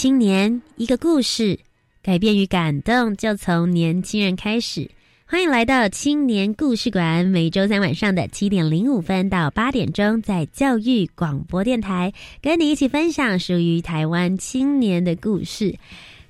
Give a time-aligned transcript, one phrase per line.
[0.00, 1.58] 青年，一个故事，
[2.04, 4.88] 改变与感动就从年轻人开始。
[5.26, 15.76] 欢迎来到青年故事馆，每周三晚上的七点零五分到八点钟，在教育广播电台，跟你一起分享属于台湾青年的故事。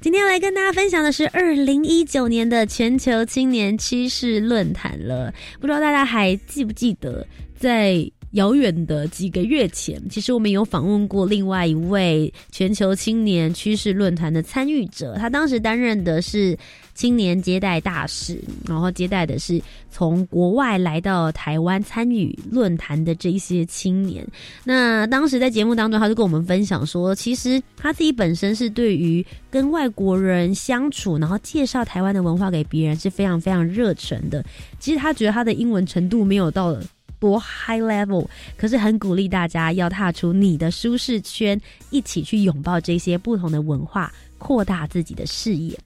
[0.01, 5.35] 今天要来跟大家分享的是二零一九年的全球青年趋势论坛了。
[5.61, 16.57] 不知道大家还记不记得，在遥远的几个月前，其实我们有访问过另外一位全球青年趋势论坛的参与者，他当时担任的是
[16.95, 24.25] 青年接待大使，然后接待的是从国外来到台湾参与论坛的这一些青年。
[24.63, 34.45] 那当时在节目当中，他就跟我们分享说，其实他自己本身是对于跟外国人相处，然后介绍台湾的文化给别人是非常非常热忱的。
[34.79, 36.77] 其实他觉得他的英文程度没有到
[37.19, 45.79] 多 high level，可是很鼓励大家要踏出你的舒适圈，一起去拥抱这些不同的文化，扩大自己的视野。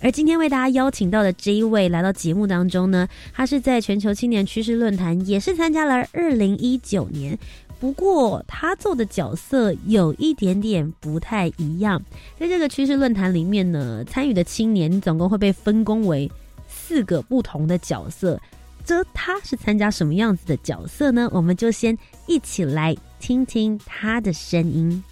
[0.00, 7.36] 而今天为大家邀请到的这一位来到节目当中呢，他是在全球青年趋势论坛也是参加了二零一九年，
[7.80, 12.00] 不过他做的角色有一点点不太一样。
[12.38, 16.30] 在这个趋势论坛里面呢，参与的青年总共会被分工为
[16.68, 18.38] 四个不同的角色。
[18.86, 21.28] 这他是参加什么样子的角色呢？
[21.32, 21.98] 我们就先
[22.28, 25.02] 一起来听听他的声音。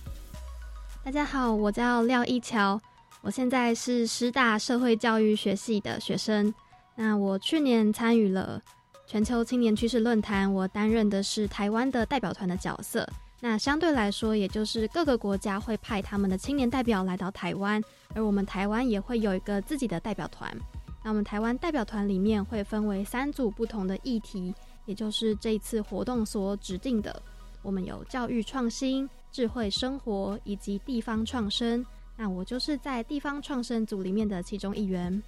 [1.03, 2.81] 大家好，我叫廖一桥，
[3.21, 6.55] 我现在是师大社会教育学系的学生。
[6.95, 8.63] 那我去年参与了
[9.09, 13.05] 全球青年趋势论坛，我担任的是台湾的代表团的角色。
[13.41, 17.83] 那相对来说，也就是各个国家会派他们的青年代表来到台湾，
[18.15, 20.57] 而我们台湾也会有一个自己的代表团。
[21.05, 24.55] 那我们台湾代表团里面会分为三组不同的议题，
[24.87, 27.23] 也就是这一次活动所指定的。
[27.61, 31.85] 我们有教育创新、智慧生活以及地方创生。
[32.17, 35.23] 那我就是在地方创生组里面的其中一员。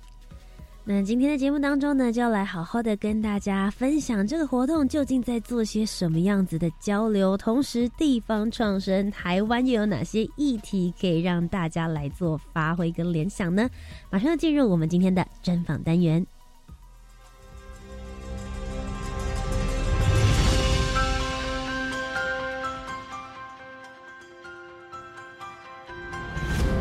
[0.88, 13.68] 那今天的节目当中呢，就要来好好的跟大家分享这个活动究竟在做些什么样子的交流，同时地方创生台湾又有哪些议题可以让大家来做发挥跟联想呢？
[14.10, 16.24] 马上要进入我们今天的专访单元，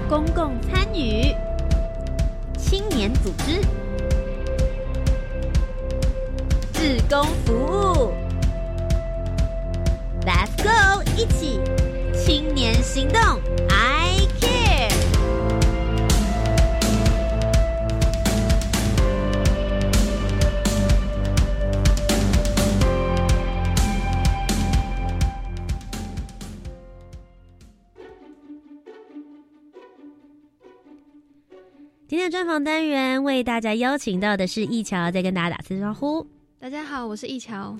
[0.07, 1.33] 公共参与，
[2.55, 3.59] 青年组织。
[6.85, 8.13] 志工服务
[10.21, 11.59] ，Let's go，一起
[12.13, 13.19] 青年行动
[13.69, 14.93] ，I care。
[32.07, 36.34] 今天的专访单元为大家邀请到的是易桥，在跟大家打声招呼。
[36.57, 37.77] 大家好，我是易桥。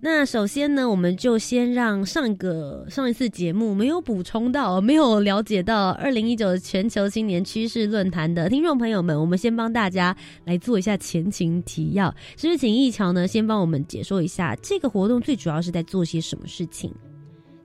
[0.00, 12.12] 那首先呢，我们就先让上一个上一次节目没有补充到、没有了解到二零一九全球青年趋势论坛的听众朋友们，我们先帮大家来做一下前情提要。
[12.36, 16.92] 是不是请易桥呢，先帮我们解说一下这个活动最主要是在做些什么事情？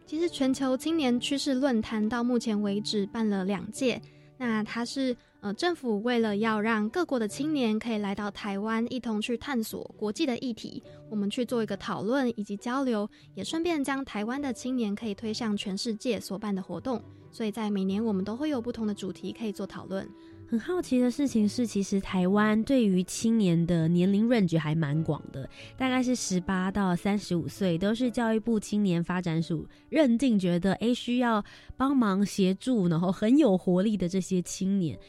[0.06, 4.00] 其实全球青年趋势论坛到目前为止办了两届，
[4.38, 5.16] 那它是。
[5.42, 17.02] 呃，政府为了要让各国的青年可以来到台湾，一同去探索国际的议题，我们去做一个讨论以及交流，也顺便将台湾的青年可以推向全世界所办的活动。
[17.32, 20.06] 所以在每年我们都会有不同的主题可以做讨论。
[20.50, 25.48] 很好奇的事情是，其实台湾对于青年的年龄 range 还蛮广的，
[25.78, 31.42] 大概是十八到三十五岁，都是教育部青年发展署认定觉得诶需要
[31.78, 35.00] 帮忙协助，然后很有活力的这些青年。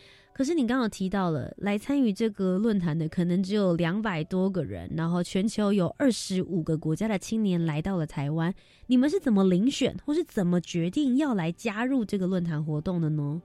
[0.41, 8.51] 可是你刚刚提到了来参与这个论坛的可能只有两百多个人，然后全球有二十五个国家的青年来到了台湾，
[8.87, 13.43] 你们是怎么遴选或是怎么决定要来加入这个论坛活动的呢？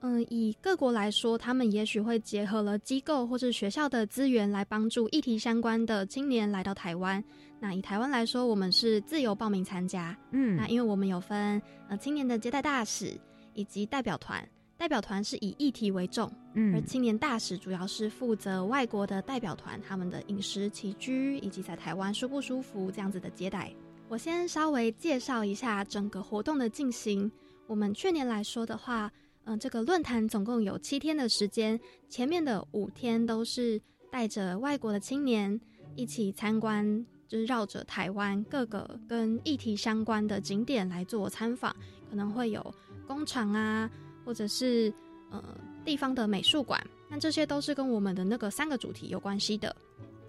[0.00, 7.22] 嗯，以各国来说，他们也许会结合了机构或是学校的资源来帮助议题相关的青年来到台湾。
[7.60, 10.16] 那以台湾来说，我们是自由报名参加。
[10.30, 11.60] 嗯，那因为我们有分
[11.90, 13.12] 呃青年的接待大使
[13.52, 14.42] 以及代表团，
[14.82, 23.72] 代表团是以议题为重，嗯，而青年大使主要是负责外国的代表团他们的饮食起居以及在台湾舒不舒服这样子的接待。
[24.08, 27.30] 我先稍微介绍一下整个活动的进行。
[27.68, 29.08] 我们去年来说的话。
[29.44, 31.78] 嗯，这个论坛总共有七天的时间，
[32.08, 33.80] 前面的五天都是
[34.10, 35.60] 带着外国的青年
[35.94, 41.72] 一起参观，就是绕着台湾各个跟议题相关的景点来做参访，
[42.10, 42.74] 可能会有
[43.06, 43.88] 工厂啊，
[44.24, 44.92] 或者是
[45.30, 45.42] 呃
[45.84, 49.74] 地方的美术馆，那这些都是跟我们的那个三个主题有关系的。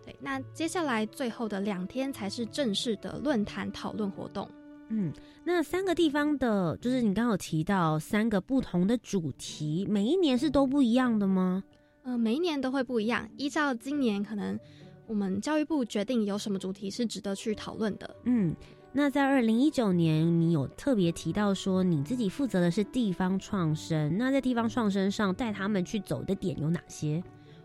[0.06, 4.50] 对，那接下来最后的两天才是正式的论坛讨论活动。
[4.90, 5.12] 嗯，
[5.44, 11.64] 那三个地方的，就是你刚刚有提到三个不同的主题，每一年是都不一样的吗？
[12.04, 13.28] 呃，每一年都会不一样。
[13.38, 14.60] 依照今年可能
[15.08, 18.14] 我们教育部决定有什么主题是值得去讨论的。
[18.26, 18.54] 嗯，
[18.96, 27.22] 那在二零一九年，你有特别提到说你自己负责的是地方创生，那在地方创生上带他们去走的点有哪些？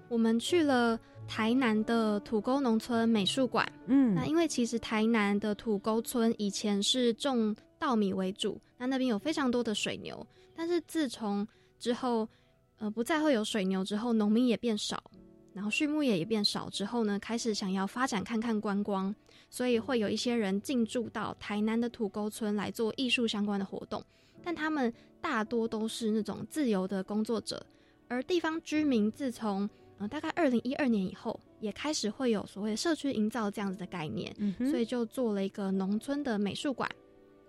[0.09, 0.99] 我们去了
[1.29, 10.27] 台南的土沟农村美术馆，嗯，那因为其实台南的土沟村以前是种稻米为主，那那边有非常多的水牛，
[10.57, 11.47] 但是自从
[11.79, 12.27] 之后，
[12.79, 14.99] 呃，不再会有水牛之后，农民也变少，
[15.53, 19.15] 然后畜牧业也变少之后呢，开始想要发展看看观光，
[19.49, 24.03] 所以会有一些人进驻到台南的土沟村来做艺术相关的活动，
[24.43, 27.65] 但他们大多都是那种自由的工作者，
[28.09, 29.69] 而地方居民自从
[29.99, 34.33] 嗯，大概二零一二年以后，也开始会有所谓社区营造这样子的概念，
[34.71, 36.89] 所以就做了一个农村的美术馆，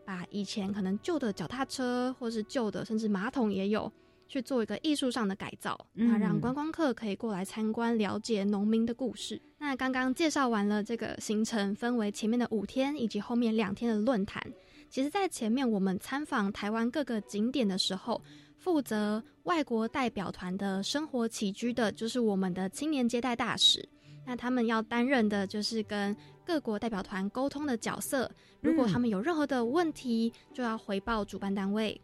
[0.04, 3.92] 把以前可能旧的脚踏车或是旧的甚至马桶也有
[4.30, 9.42] 去做一个艺术上的改造，那让观光客可以过来参观，了解农民的故事。
[9.58, 14.42] 那刚刚介绍完了这个行程，分为前面的五天以及后面两天的论坛。
[14.90, 18.22] 其实，在前面我们参访台湾各个景点的时候。
[18.62, 23.88] 负责外国代表团的生活起居的，就是我们的青年接待大使。
[24.28, 26.14] 那他们要担任的，就是跟
[26.46, 28.30] 各国代表团沟通的角色。
[28.60, 32.00] 如果他们有任何的问题，就要回报主办单位。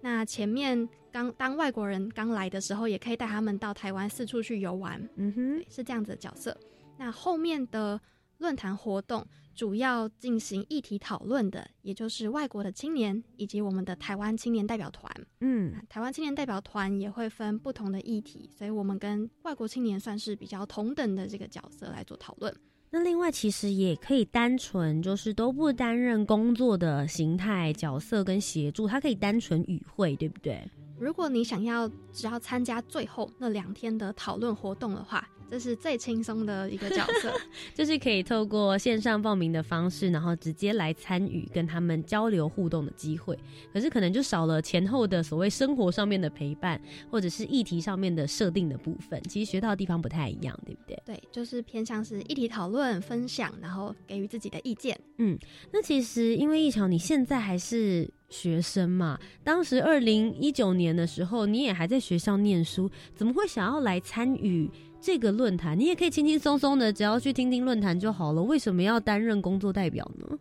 [0.00, 5.00] 那前面刚当外国人刚来的时候，也可以带他们到台湾四处去游玩。
[5.16, 6.56] 嗯哼，是这样子的角色。
[6.98, 8.00] 那后面的
[8.38, 9.26] 论坛活动。
[9.52, 15.12] 主要进行议题讨论的，也就是外国的青年以及我们的台湾青年代表团。
[15.40, 22.54] 嗯，台湾青年代表团也会分不同的议题，所以我们跟外国青年算是比较同等的这个角色来做讨论。
[22.90, 30.66] 那另外，其实也可以单纯就是都不担任工作的形态角色跟协助，它可以单纯与会，对不对？
[31.00, 35.26] 如果你想要只要参加最后那两天的讨论活动的话。
[35.50, 37.34] 这是最轻松的一个角色，
[37.74, 43.36] 就是可以透过线上报名的方式，然后直接来参与跟他们交流互动的机会。
[43.72, 46.80] 可是可能就少了前后的所谓生活上面的陪伴，
[47.10, 49.20] 或者是议题上面的设定的部分。
[49.24, 51.02] 其实学到的地方不太一样，对不对？
[51.04, 54.96] 对，就是偏向是议题讨论、分享，然后给予自己的意见。
[55.18, 55.36] 嗯，
[55.72, 64.70] 那其实因为一桥你现在还是学生嘛，当时二零一九年的时候你也还在学校念书，怎么会想要来参与？
[65.02, 68.42] 这个论坛，你也可以轻轻松松的，只要去听听论坛就好了。
[68.42, 70.38] 为什么要担任工作代表呢？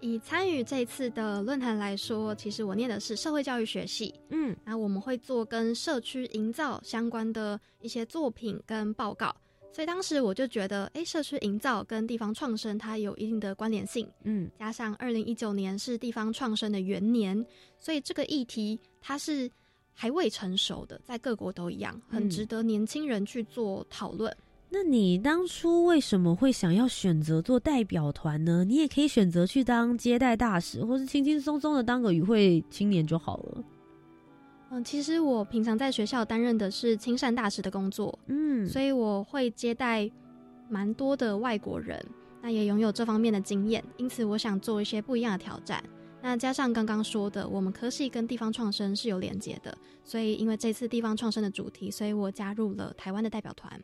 [0.00, 9.34] 以参与这次的论坛来说，其实我念的是社会教育学系，嗯，然后我们会做跟社区营造相关的一些作品跟报告，
[9.72, 17.44] 所以当时我就觉得，哎，社区营造跟地方创生它有一定的关联性，嗯，加上二零一九年是地方创生的元年，
[17.78, 19.50] 所以这个议题它是。
[20.00, 24.32] 还未成熟的，在各国都一样，很值得年轻人去做讨论。
[24.70, 28.64] 那你当初为什么会想要选择做代表团呢？
[28.64, 33.64] 你也可以选择去当接待大使，或是轻轻松松的当个与会青年就好了。
[34.70, 40.10] 嗯，其实我平常在学校担任的是亲善大使的工作，嗯，所以我会接待
[40.68, 42.04] 蛮多的外国人，
[42.42, 45.82] 那也拥有这方面的经验，因此我想做一些不一样的挑战。
[46.20, 53.80] 那加上刚刚说的，我们科系跟地方创生是有连接的，所以因为这次地方创生的主题，所以我加入了台湾的代表团。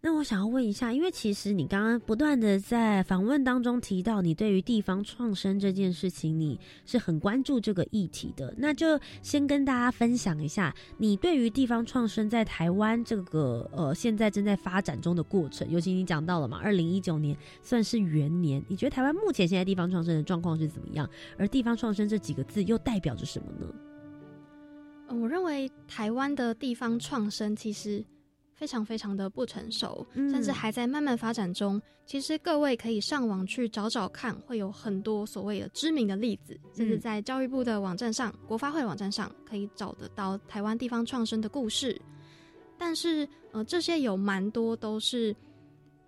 [0.00, 8.54] 那我想要问一下，因为其实你刚刚不断的在访问当中提到，你对于地方创生这件事情，你是很关注这个议题的。
[8.56, 21.10] 那就先跟大家分享一下，你对于地方创生在台湾这个呃现在正在发展中的过程，尤其你讲到了嘛，二零一九年算是元年，你觉得台湾目前现在地方创生的状况是怎么样？
[21.36, 23.66] 而地方创生这几个字又代表着什么呢？
[25.20, 28.04] 我认为台湾的地方创生其实
[28.58, 31.80] 非常非常的不成熟，嗯甚至还在慢慢发展中。
[32.04, 42.00] 其实各位可以上网去找找看，会有很多所谓的知名的例子，甚至在教育部的网站上、国发会网站上可以找得到台湾地方创生的故事。
[42.76, 45.34] 但是，呃，这些有蛮多都是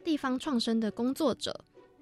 [0.03, 1.55] 地方创生的工作者，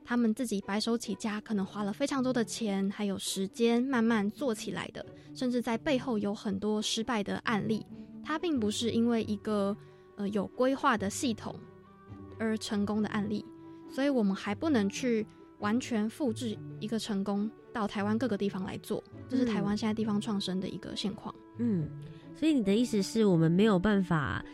[0.04, 7.84] 他们自己白手起家，可能花了非常多的钱还有时间慢慢做起来的，甚至在背后有很多失败的案例。
[8.24, 9.76] 它并不是因为一个
[10.18, 11.58] 呃有规划的系统
[12.38, 13.42] 而成功的案例，
[13.88, 15.26] 所以我们还不能去
[15.60, 21.34] 完全复制一个成功到台湾各个地方来做，这是台湾现在地方创生的一个现况。
[21.56, 21.88] 嗯，
[22.36, 24.44] 所以你的意思是我们没有办法。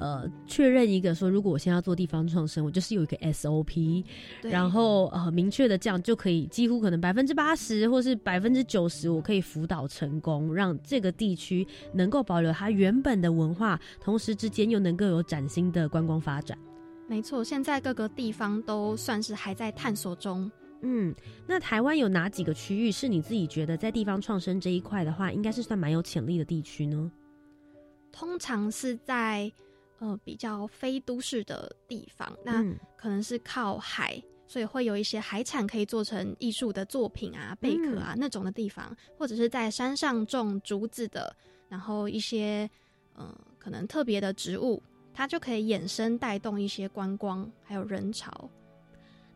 [0.00, 4.02] 呃，确认一个说，如果我现在要做地方创生，我就是有一个 SOP，
[4.42, 16.56] 然后呃，明确的这样就可以，几乎可能百分之八十或是百分之九十，我可以辅导成功，让这个地区能够保留它原本的文化，同时之间又能够有崭新的观光发展。
[17.06, 20.50] 没错，现在各个地方都算是还在探索中。
[20.80, 21.14] 嗯，
[21.46, 27.12] 那台湾有哪几个区域是你自己觉得在地方创生这一块的话，应该是算蛮有潜力的地区呢？
[28.10, 29.52] 通常是在
[30.00, 32.76] 呃比较非都市的地方，那嗯。
[32.96, 41.34] 可能是靠海，所以会有一些海产可以做成艺术的作品啊、贝壳啊、那种的地方，或者是在山上种竹子的，
[41.70, 42.68] 然后一些
[43.14, 44.82] 呃可能特别的植物，
[45.14, 48.50] 它就可以衍生带动一些观光还有人潮。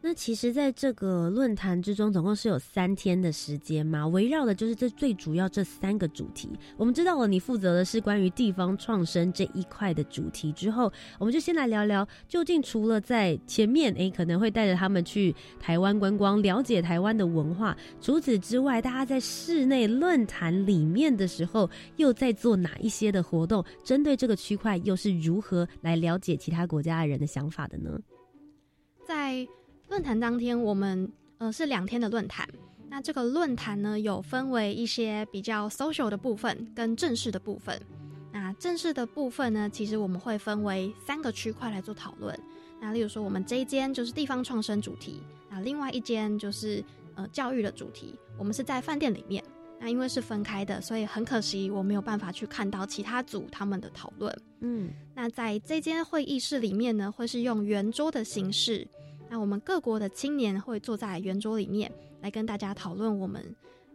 [0.07, 6.47] 那其实，在这个论坛之中，总共是有三天的时间嘛，围绕的就是这最主要这三个主题。
[6.77, 23.65] 我们知道了，你负责的是关于地方创生这一块的主题之后，我们就先来聊聊，究竟除了在前面，诶可能会带着他们去台湾观光，了解台湾的文化，除此之外，大家在室内论坛里面的时候，又在做哪一些的活动？
[23.83, 27.99] 针对这个区块，又是如何来了解其他国家的人的想法的呢？
[29.09, 29.49] 在
[29.89, 32.49] 论坛当天，我们呃是两天的论坛。
[32.89, 37.81] 那这个论坛呢，有分为一些比较 social 的部分跟正式的部分。
[38.33, 42.39] 那正式的部分呢，其实我们会分为三个区块来做讨论。
[42.81, 48.15] 那例如说，我们这一间就是地方创生主题，那另外一间就是呃教育的主题。
[48.37, 49.43] 我们是在饭店里面，
[49.81, 54.37] 那因为是分开的，所以很可惜我没有办法去看到其他组他们的讨论。
[54.61, 58.87] 嗯那在这间会议室里面呢，会是用圆桌的形式。
[59.35, 63.45] 那我们各国的青年会坐在圆桌里面，来跟大家讨论我们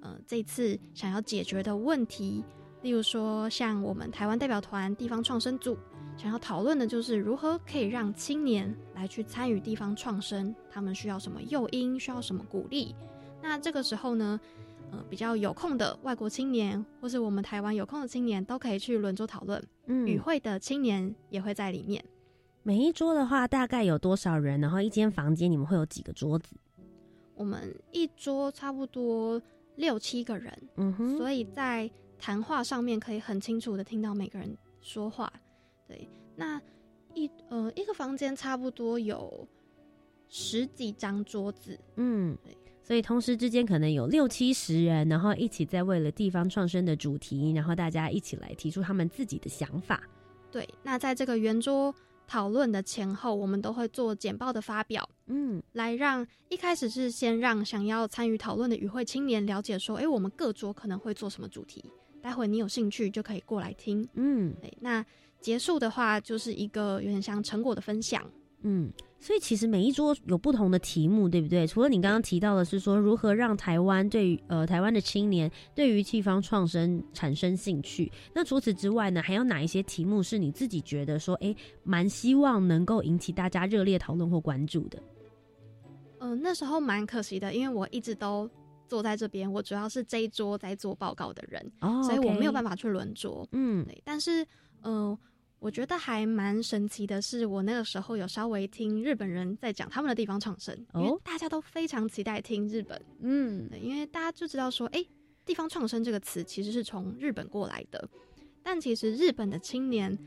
[0.02, 2.44] 呃这次想要解决的问题。
[2.82, 5.78] 例如说，像我们台湾代表团地方创生组
[6.18, 12.94] 想要讨论的就是如何可以让青年来去参与地方创生，他们需要什么诱因，需要什么鼓励。
[13.42, 14.38] 那这个时候呢，
[14.92, 19.66] 呃，比较有空的外国青年，或是我们台湾有空的青年，都可以去轮桌讨论。
[19.86, 22.04] 嗯与会的青年也会在里面。
[22.70, 24.62] 每一桌的话，大概有多少人？
[24.62, 26.56] 然后一间房间你们会有几个桌子？
[27.34, 29.42] 我们一桌差不多
[29.78, 35.34] 六七个人，嗯哼，所以在谈话上面可以很清楚的听到每个人说话。
[35.88, 36.62] 对，那
[37.16, 39.48] 一呃一个房间差不多有
[40.28, 50.04] 十几张桌子，嗯对，所以同时之间可能有六七十人，然后一起在为了地方创生的主题，然后大家一起来提出他们自己的想法。
[50.52, 51.92] 对，那在这个圆桌
[52.30, 55.10] 讨论的前后，我们都会做简报的发表。
[55.26, 61.84] 嗯来让一开始是先让想要参与讨论的与会青年了解说，哎，我们各桌可能会做什么主题，
[62.22, 64.08] 待会你有兴趣就可以过来听。
[64.14, 65.04] 嗯对，那
[65.42, 68.24] 结束的话就是一个有点像成果的分享。
[68.62, 71.66] 嗯，所以其实每一桌有不同的题目，对不对？
[71.66, 85.02] 除了你刚刚提到的是说如何让台湾对于呃台湾的青年对于地方创生产生兴趣，那除此之外呢，还有哪一些题目是你自己觉得说，诶蛮希望能够引起大家热烈讨论或关注的？
[86.20, 88.50] 嗯、那时候蛮可惜的，因为我一直都
[88.90, 92.72] 坐在这边，我主要是这一桌在做报告的人，哦所以我没有办法。
[92.72, 93.48] 法去轮桌。
[93.54, 94.46] 嗯对，但是
[94.82, 95.18] 呃，
[95.60, 103.00] 我觉得还蛮神奇的是，我那个时候有稍微听日本人在讲他们的地方创生，因为哦大家都非常期待听日本。
[103.20, 105.06] 嗯对，因为大家就知道说，哎、
[105.46, 108.10] 地方创生这个词其实是从日本过来的，
[108.64, 110.18] 但其实日本的青年，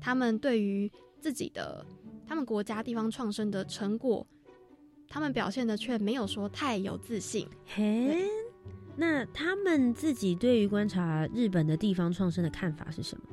[0.00, 0.90] 他们对于
[1.20, 1.84] 自己的
[2.24, 4.24] 他们国家地方创生的成果，
[5.08, 7.48] 他们表现的却没有说太有自信。
[7.64, 8.24] 嘿，
[8.94, 13.24] 那他们自己对于观察日本的地方创生的看法是什么？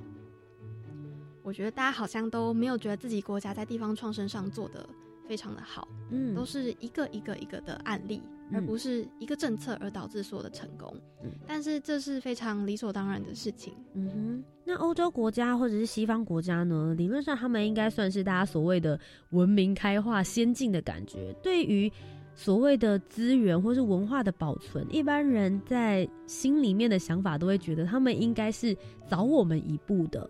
[1.43, 4.87] 我觉得大家好像都没有觉得自己国家在地方创生上做的
[5.27, 10.95] 非常的好，嗯都是一个一个一个的案例，嗯而不是一个政策而导致所有的成功。
[11.21, 13.73] 嗯但是这是非常理所当然的事情。
[13.93, 16.95] 嗯哼，那欧洲国家或者是西方国家呢？
[16.97, 18.97] 理论上他们应该算是大家所谓的
[19.31, 21.35] 文明开化、先进的感觉。
[21.43, 21.91] 对于
[22.35, 28.75] 所谓的资源或是文化的保存，一般人在心里面的想法都会觉得他们应该是
[29.07, 30.29] 早我们一步的。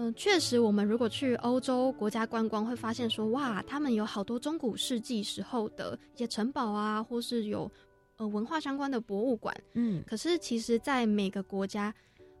[0.00, 7.68] 嗯，确实，我们如果去欧洲国家观光，会发现说，哇，他们有好多中古世纪时候的一些城堡啊，或是有
[8.16, 9.52] 呃文化相关的博物馆。
[9.74, 11.92] 嗯可是，其实，在每个国家，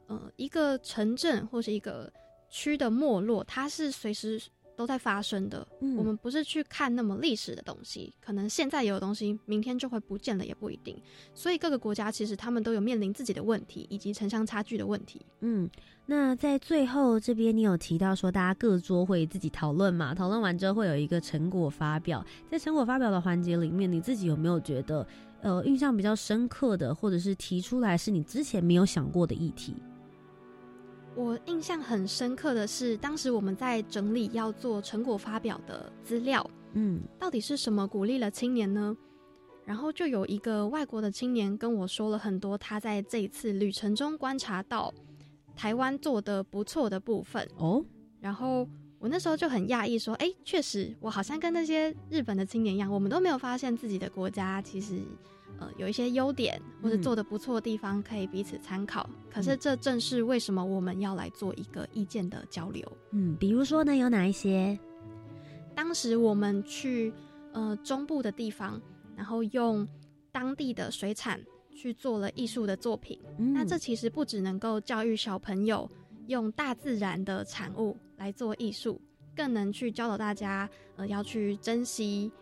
[0.06, 2.08] 呃，一个城镇或是一个
[2.48, 4.40] 区的没落，它是随时
[4.78, 5.66] 都在发生的。
[5.80, 10.96] 嗯我们不是去看那么历史的东西，可能现在有的东西，明天就会不见了，也不一定。
[11.34, 15.20] 所以，各个国家其实他们都有面临自己的问题，以及城乡差距的问题。
[15.40, 15.68] 嗯，
[16.06, 20.14] 那在最后这边，你有提到说大家各桌会自己讨论嘛？
[20.14, 25.04] 讨论完之后会有一个成果发表，在成果发表的环节里面，你自己有没有觉得
[25.42, 29.74] 呃印象比较深刻的，或者是提出来是你之前没有想过的议题？
[31.14, 38.96] 我印象很深刻的是，当时我们在整理要做成果发表的资料，嗯到底是什么鼓励了青年呢？
[39.64, 44.94] 然后就有一个外国的青年跟我说了很多他在这一次旅程中观察到
[45.54, 47.46] 台湾做的不错的部分。
[47.58, 47.84] 哦，
[48.20, 48.66] 然后
[48.98, 55.02] 我那时候就很讶异，说：“哎，确实，我好像跟那些日本的青年一样，我们都没有发现自己的国家其实
[55.58, 59.08] 呃有一些优点或者嗯做的不错的地方可以彼此参考。
[59.30, 62.86] 可是这正是为什么我们要来做一个意见的交流。
[63.12, 64.78] 嗯，比如说呢，有哪一些？
[65.74, 67.12] 当时我们去
[67.52, 68.80] 呃中部的地方，
[69.16, 69.86] 然后用
[70.32, 71.40] 当地的水产
[71.74, 73.20] 去做了艺术的作品。
[73.38, 75.88] 嗯那这其实不只能够教育小朋友
[76.26, 79.00] 用大自然的产物来做艺术，
[79.36, 82.32] 更能去教导大家呃要去珍惜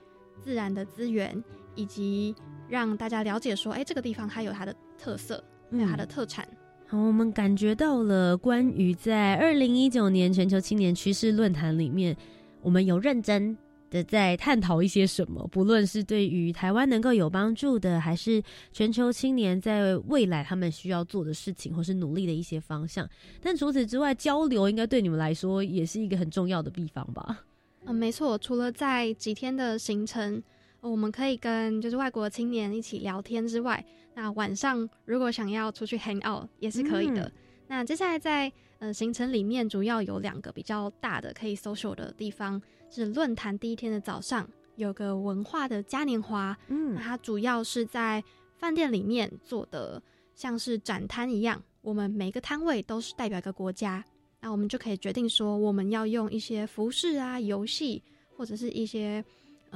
[0.40, 1.42] 自然的资源，
[1.74, 2.34] 以及
[2.68, 6.46] 让大家了解说，哎、这个地方它有它的特色，还有它的嗯特产。
[6.88, 12.16] 好，我们感觉到了关于在二零一九年全球青年趋势论坛里面，
[12.62, 13.56] 我们有认真
[13.90, 23.08] 的在探讨一些什么，不论是对于台湾能够有帮助的，还是全球青年在未来他们需要做的事情或是努力的一些方向。
[23.42, 27.44] 但除此之外，交流应该对你们来说也是一个很重要的地方吧？
[27.84, 30.42] 嗯，没错，除了在几天的行程，呃
[30.88, 37.22] 我们可以跟就是外国青年一起聊天之外，那晚上如果想要出去 hang out 也是可以的。
[37.26, 37.32] 嗯
[37.68, 48.22] 那接下来在呃行程里面，主要有两个比较大的可以 social 的地方，是论坛第一天的早上有个文化的嘉年华，那嗯它主要是在
[48.56, 50.00] 饭店里面做的，
[50.36, 54.04] 像是展摊一样，我们每个摊位都是代表一个国家，
[54.40, 58.00] 那我们就可以决定说，我们要用一些服饰啊、游戏
[58.36, 59.24] 或者是一些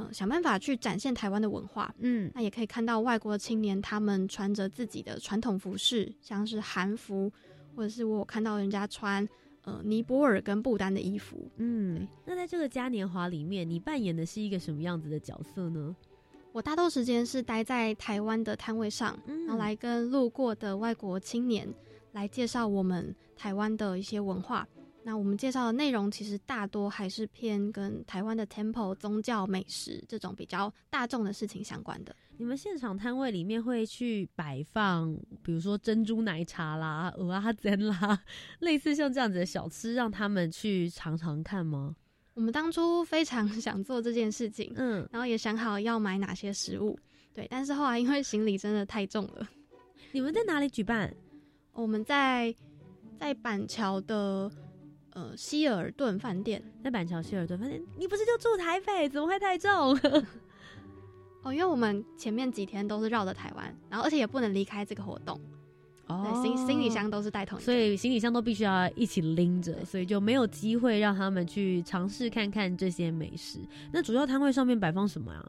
[0.00, 1.94] 呃想办法去展现台湾的文化。
[1.98, 7.30] 嗯那也可以看到外国青年他们穿着自己的传统服饰，像是韩服，
[7.74, 9.28] 或者是我有看到人家穿
[9.62, 11.50] 呃尼泊尔跟不丹的衣服。
[11.56, 12.06] 嗯。
[12.24, 15.94] 那在这个嘉年华里面，你扮演的是一个什么样子的角色呢？
[16.52, 21.68] 我大多时间是待在台湾的摊位上，嗯然后来跟路过的外国青年
[22.12, 24.66] 来介绍我们台湾的一些文化。
[25.02, 32.14] 那我们介绍的内容其实大多还是偏跟台湾的 temple、宗教、美食这种比较大众的事情相关的。
[32.36, 38.18] 你们现场摊位里面会去摆放，比如说珍珠奶茶啦、鹅啊 煎啦，
[38.60, 41.96] 类似像这样子的小吃，让他们去尝尝看吗？
[42.34, 46.98] 我们当初非常想做这件事情，嗯，然后也想好要买哪些食物，
[47.34, 49.46] 对，但是后来因为行李真的太重了，
[50.12, 51.14] 你们在哪里举办？
[51.72, 52.54] 我们在
[53.18, 54.50] 在板桥的
[55.20, 57.82] 呃希尔顿饭店在板桥希尔顿饭店。
[57.98, 59.70] 你不是就住台北，怎么会太重？
[61.42, 65.40] 哦，因为我们前面几天都是绕着台湾，然后而且也不能离开这个活动，
[66.06, 73.58] 对，行行李，箱都是带同所以行李箱都必须要一起拎着，所以就没有机会让他们去尝试看看这些美食。
[73.92, 75.42] 那主要摊位上面摆放什么呀？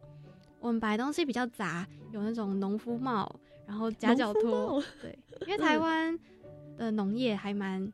[0.59, 3.29] 我们摆东西比较杂，有那种农夫帽，
[3.67, 6.17] 然后夹脚拖，对，因为台湾
[6.77, 7.91] 的农业还蛮就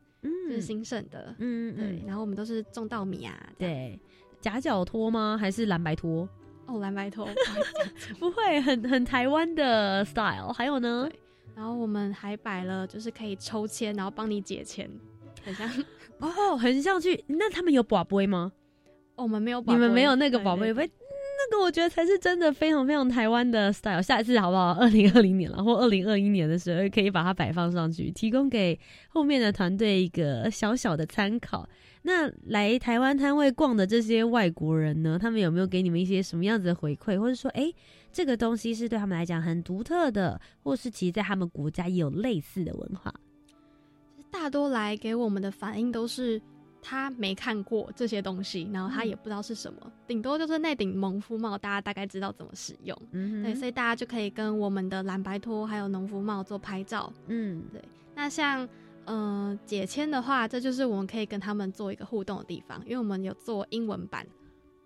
[0.49, 3.99] 是嗯兴盛的，嗯对，然后我们都是种稻米啊，对，
[4.41, 5.37] 夹脚拖吗？
[5.39, 6.27] 还是蓝白拖？
[6.65, 7.27] 哦，蓝白拖，
[8.19, 10.51] 不会，很很台湾的 style。
[10.51, 11.09] 还有呢？
[11.55, 14.89] 然后我们还摆了就是可以抽签，然后帮你解签，
[15.43, 15.69] 很像。
[16.19, 17.23] 哦，很像去。
[17.27, 18.51] 那他们有宝贝吗？
[19.15, 20.73] 哦我们没有宝贝，你们没有那个对宝贝
[21.51, 24.01] 个我觉得才是真的非常非常台湾的 style。
[24.01, 24.71] 下一次好不好？
[24.71, 31.67] 二零二零年了，或二零二一年的时候，可以把它摆放上去，提供给后面的团队一个小小的参考。
[32.01, 37.71] 那来台湾摊位逛的这些外国人呢，他们有没有给你们一些什么样子的回馈，或者说，哎，
[38.11, 43.13] 这个东西是对他们来讲很独特的，或是其实在他们国家也有类似的文化？
[44.31, 46.41] 大多来给我们的反应都是。
[46.89, 52.97] 他没看过这些东西，然后他也不知道是什么，顶多就是那顶农夫帽，大家大概知道怎么使用。
[53.11, 57.11] 嗯，对，所以大家就可以跟我们的蓝白拖还有农夫帽做拍照。
[57.27, 57.83] 嗯，对。
[58.15, 58.65] 那像
[59.03, 64.25] 呃解签的话，这就是我们可以跟他们做一个互动的地方，因为我们有做英文版。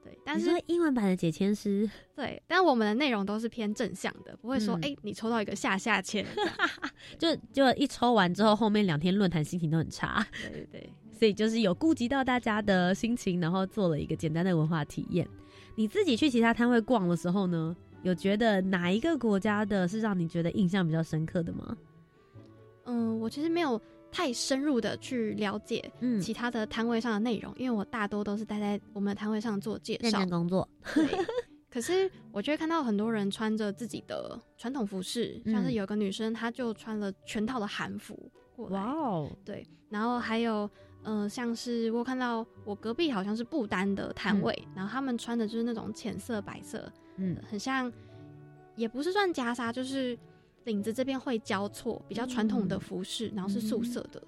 [0.03, 6.25] 对，但是英文版的解签师，对，但我们的内容都是偏正向的，不会说哎你抽到一个下下签，
[7.19, 10.25] 就就一抽完之后，后面两天论坛心情都很差。
[10.41, 10.89] 对对对。
[11.21, 15.29] 所以就是有顾及到大家的心情，然后做了一个简单的文化体验。
[15.75, 21.77] 你自己去其他摊位逛的时候呢，有觉得哪一个国家的是让你觉得印象比较深刻的吗？
[22.85, 23.79] 嗯，我其实没有
[24.11, 30.67] 太深入的去了解其他的摊位上的内容，因为我大多都是待在我们的摊位上做介绍工作。
[31.69, 38.17] 可是我就会看到很多人穿着自己的传统服饰，像是有个女生，她就穿了全套的韩服
[38.55, 38.83] 过来。
[38.83, 40.67] 哇哦，对，然后还有。
[41.03, 47.91] 嗯，像是我看到我隔壁好像是不丹的摊位，然后他们穿的就是那种浅色白色，嗯，很像，
[48.75, 50.17] 也不是算袈裟，就是
[50.65, 54.21] 领子这边会交错，比较传统的服饰，然后是素色的。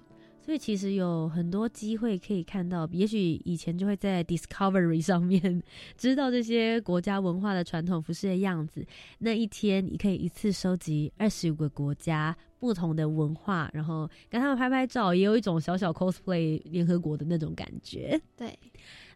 [0.44, 5.62] 所以其实有很多机会可以看到，也许以前就会在 Discovery 上面
[5.96, 8.86] 知道这些国家文化的传统服饰的样子。
[9.20, 18.20] 那一天你可以一次收集二十五个国家不同的文化，然后跟他们拍拍照，也有一种小小 cosplay 联合国的那种感觉。
[18.36, 18.58] 对。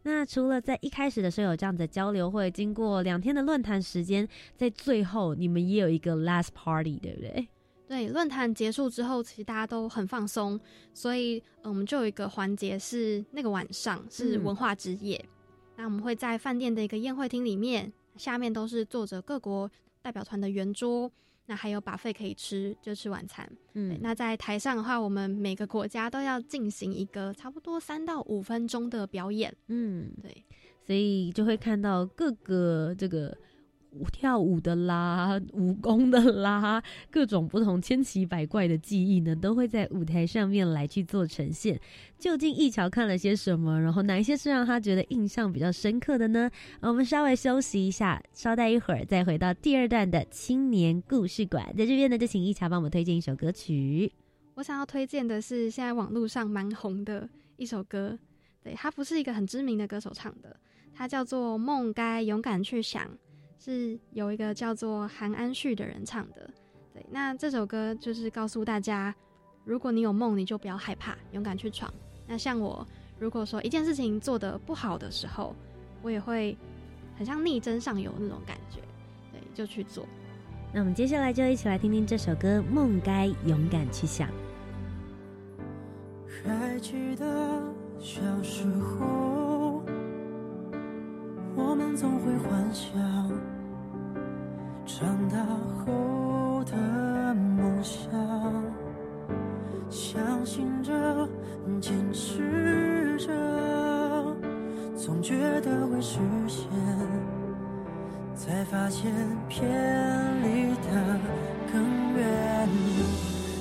[0.04, 7.48] 那除了在一开始的时候有这样的交流会，经过两天的论坛时间，在最后你们也有一个 last party，对不对？
[7.88, 10.60] 对，论坛结束之后，其实大家都很放松，
[10.92, 15.24] 所以我们就有一个环节是那个晚上是文化之夜。
[15.74, 19.70] 那我们会在饭店的一个宴会厅里面，下面都是坐着各国
[20.02, 21.10] 代表团的圆桌，
[21.46, 23.50] 那还有把费可以吃，就吃晚餐。
[23.72, 29.56] 嗯，那在台上的话，我们每个国家都要进行一个差不多三到五分钟的表演。
[29.68, 30.44] 嗯，对，
[30.86, 33.34] 所以就会看到各个这个。
[34.12, 41.80] 跳舞的啦，武功的啦，各种不同千奇百怪的技艺呢，都会在舞台上面来去做呈现。
[42.18, 43.80] 究竟一桥看了些什么？
[43.80, 46.50] 然后哪一些是让他觉得印象比较深刻的呢？
[46.80, 51.64] 我们稍微休息一下，稍待一会儿再回到第二段的青年故事馆。
[51.76, 54.12] 在这边呢，就请一桥帮我们推荐一首歌曲。
[54.54, 58.18] 我想要推荐的是现在网络上蛮红的一首歌，
[58.62, 60.56] 对，它不是一个很知名的歌手唱的，
[60.92, 63.04] 它叫做《梦该勇敢去想》。
[63.58, 66.48] 是有一个叫做韩安旭的人唱的，
[66.94, 69.12] 对，那这首歌就是告诉大家，
[69.64, 71.92] 如果你有梦，你就不要害怕，勇敢去闯。
[72.26, 72.86] 那像我，
[73.18, 75.54] 如果说一件事情做得不好的时候，
[76.02, 76.56] 我也会
[77.16, 78.80] 很像逆增上游那种感觉，
[79.32, 80.06] 对，就去做。
[80.72, 84.28] 那我们接下来就一起来听听这首歌《梦该勇敢去想》。
[86.44, 87.26] 还记得
[87.98, 89.82] 小时候，
[91.56, 93.47] 我们总会幻想。
[94.88, 95.36] 长大
[95.84, 96.74] 后的
[97.34, 98.10] 梦想，
[99.90, 101.28] 相信着，
[101.78, 103.30] 坚持着，
[104.96, 106.66] 总觉得会实现，
[108.34, 109.12] 才发现
[109.46, 109.68] 偏
[110.42, 111.20] 离的
[111.70, 112.68] 更远。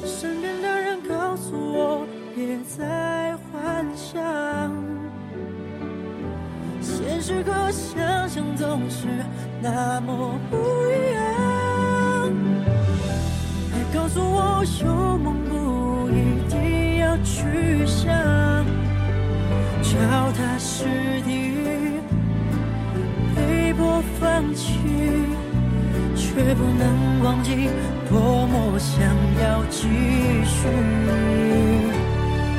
[0.06, 4.24] 身边的人告诉我，别再幻想，
[7.20, 9.08] 现实和想象总是
[9.60, 12.32] 那么不一样。
[13.92, 18.14] 告诉我，有梦不一定要去想，
[19.82, 19.98] 脚
[20.38, 20.86] 踏实
[21.26, 22.00] 地，
[23.36, 24.78] 被迫放弃，
[26.16, 27.68] 却不能忘记
[28.08, 29.02] 多么想
[29.42, 29.88] 要继
[30.46, 30.68] 续。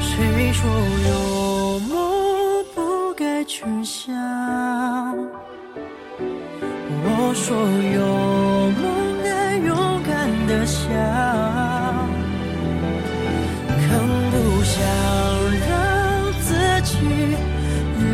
[0.00, 0.68] 谁说
[1.06, 1.37] 有
[3.58, 4.14] 去想？
[7.02, 7.56] 我说
[7.96, 9.08] 有梦。
[10.46, 10.88] 的想，
[13.90, 13.92] 更
[14.30, 14.76] 不想
[15.68, 15.68] 让
[16.40, 16.48] 自
[16.84, 16.96] 己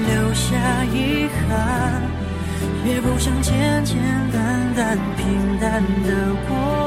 [0.09, 2.02] 留下遗憾，
[2.85, 3.96] 也不想简简
[4.33, 6.84] 单单、平淡的过。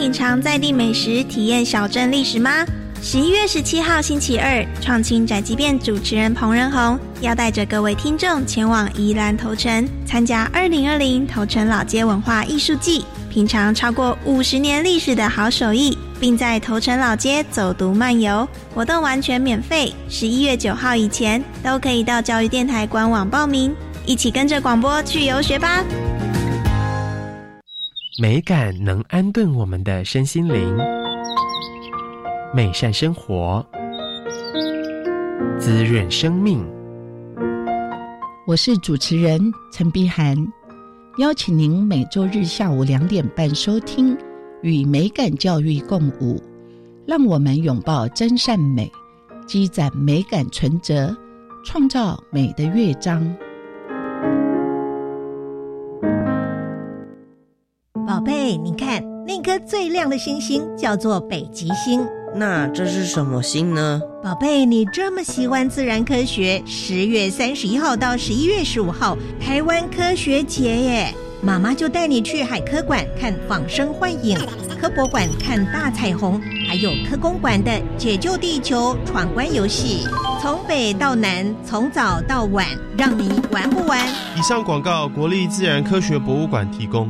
[0.00, 2.64] 品尝在地美食、体验小镇历史吗？
[3.02, 18.48] 十一月十七号星期二，创新宅急便主持人彭仁宏要带着各位听众前往宜兰头城，参加二零二零头城老街文化艺术季，品尝超过五十年历史的好手艺，并在头城老街走读漫游。
[18.74, 25.84] 活动完全免费，十一月九号以前都可以到教育电台官网报名，一起跟着广播去游学吧。
[28.20, 30.76] 美感能安顿我们的身心灵。
[32.54, 33.64] 美善生活，
[35.58, 36.62] 滋润生命。
[38.46, 39.40] 我是主持人
[39.72, 40.36] 陈碧涵，
[41.16, 44.14] 邀请您每周日下午两点半收听
[44.60, 46.36] 《与美感教育共舞》，
[47.06, 48.92] 让我们拥抱真善美，
[49.46, 51.16] 积攒美感存折，
[51.64, 53.34] 创造美的乐章。
[59.50, 62.06] 颗最亮的星星叫做北极星。
[62.36, 64.00] 那这是什么星呢？
[64.22, 71.14] 宝贝，你这么喜欢自然科学，十月三十一号到十一月十五号，台湾科学节耶！
[71.42, 74.38] 妈妈就带你去海科馆看仿生幻影，
[74.80, 80.06] 科博馆看大彩虹，还有科工馆的解救地球闯关游戏，
[80.40, 82.64] 从北到南，从早到晚，
[82.96, 84.06] 让你玩不完。
[84.38, 87.08] 以上广告，国立自然科学博物馆提供。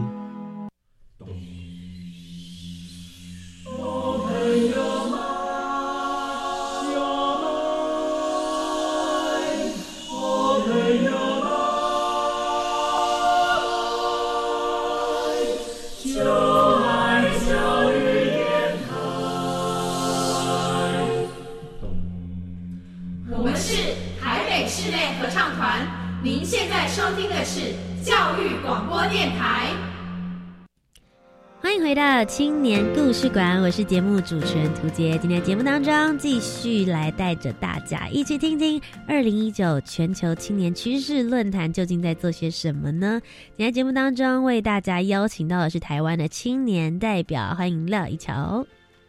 [32.24, 35.16] 青年故事馆，我是节目主持人涂杰。
[35.18, 43.20] 今天节目当中，继续来带着大家一起听听二零一九全球青年趋势论坛究竟在做些什么呢？
[43.56, 48.66] 今天节目当中为大家邀请到的是台湾的青年代表，欢迎廖一桥。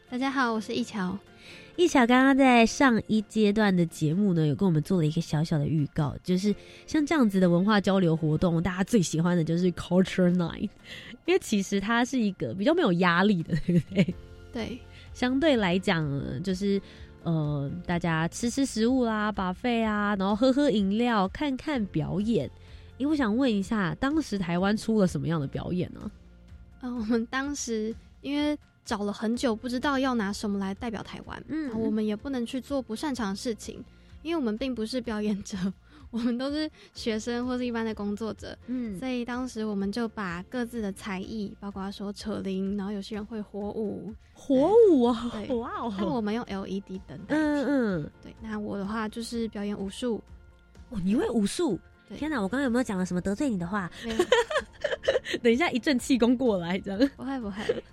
[0.10, 1.18] 大家好，我是一桥。
[1.82, 6.54] 一桥刚刚在上一阶段的节目呢，有跟我们做了一个小小的预告，就是
[6.86, 10.70] 像这样子的文化交流活动，大家最喜欢的就是 Culture Night。
[11.26, 14.16] 因为其实它是一个比较没有压力的，对不对？
[14.54, 14.80] 对，
[15.12, 16.08] 相对来讲，
[16.44, 16.80] 就是
[17.24, 22.48] 呃，大家吃吃食物啦，把费啊，然后喝喝饮料，看看表演。
[23.00, 26.12] 因为我想问一下，当时台湾出了什么样的表演呢？
[26.80, 33.84] 啊，我们当时因为找了很久，不知道要拿什么来代表台湾，嗯，我们也不能去做不擅长的事情，
[34.22, 35.58] 因为我们并不是表演者。
[36.10, 45.94] 我们都是学生或是一般的工作者，嗯，所以当时我们就把各自的才艺，包括说扯铃，然后有些人会火舞，火舞啊，哇哦！
[45.98, 48.36] 那我们用 LED 灯，嗯嗯，对。
[48.42, 50.22] 那我的话就是表演武术，
[50.90, 51.80] 哦，你会武术？
[52.18, 53.90] 天哪，我刚刚有没有讲了什么得罪你的话？
[55.42, 57.84] 等一下一阵气功过来，这样不会不会。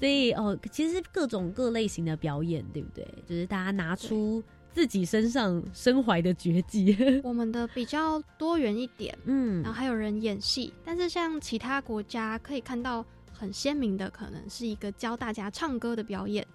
[0.00, 3.06] 所以哦，其实各种各类型的表演，对不对？
[3.28, 4.42] 就是大家拿出。
[4.72, 16.46] 自己身上身怀的绝技， 我们的比较多元一点，嗯，然后还有人演戏，但是像其他国家可以看到很鲜明的，可能是一个教大家唱歌的表演，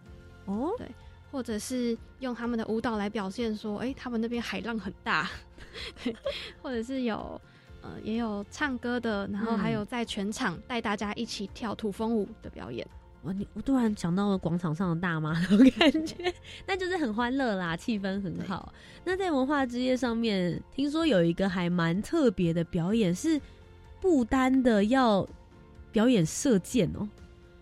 [0.45, 0.87] 哦，对，
[1.29, 5.29] 或者是用他们的舞蹈来表现说，哎，他们那边海浪很大，
[6.01, 6.15] 对，
[6.61, 7.39] 或者是有
[7.81, 12.87] 呃也有唱歌的，然后还有在全场带大家一起跳土风舞的表演。
[13.25, 16.31] 我你我突然想到了广场上的大妈那种感觉，
[16.67, 18.71] 那就是很欢乐啦，气氛很好。
[19.03, 23.41] 那在文化之夜上面，听说有一个还蛮特别的表演，是
[23.99, 25.27] 不丹的要
[25.91, 27.09] 表演射箭哦。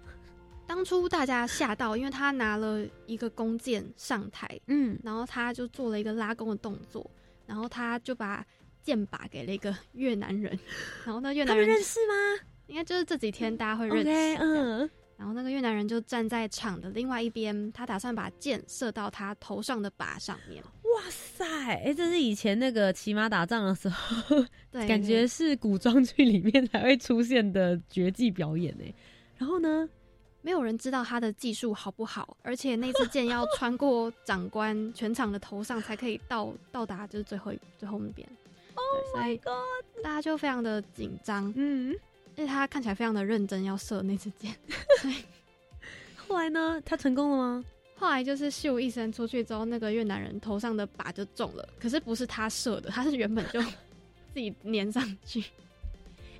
[0.68, 7.10] 当初大家吓到，因为他拿了一个弓箭上台，嗯，然后他就做了一个拉弓的动作，
[7.46, 8.46] 然后他就把
[8.82, 10.58] 箭靶给了一个越南人，
[11.06, 12.14] 然后那越南人认识吗？
[12.68, 14.90] 应该就是这几天大家会认识，嗯。
[15.24, 20.62] 然后那个越南人就站在场的另外一边，他打算把箭射到他头上的靶上面。
[20.62, 21.46] 哇塞！
[21.78, 28.84] 哎，这是以前那个骑马打仗的时候， 对， 感觉是古装剧里面才会出现的绝技表演呢。
[29.38, 29.88] 然后呢，
[30.42, 38.28] 没有人知道他的技术好不好，而且那支箭要穿过长官全场的头上才可以到到达，就是最后最后那边。
[38.76, 40.04] Oh my god！
[40.04, 41.54] 大家就非常的紧张。
[41.56, 41.96] 嗯。
[42.36, 44.56] 因为他看起来非常的认真，要射那支箭。
[46.28, 46.82] 后来呢？
[46.84, 47.66] 他成功了吗？
[47.96, 53.62] 后来就是咻一声出去之后，那个越南人头上的靶就中了，可是不是他射的，他是原本就
[54.34, 55.44] 自己粘上去。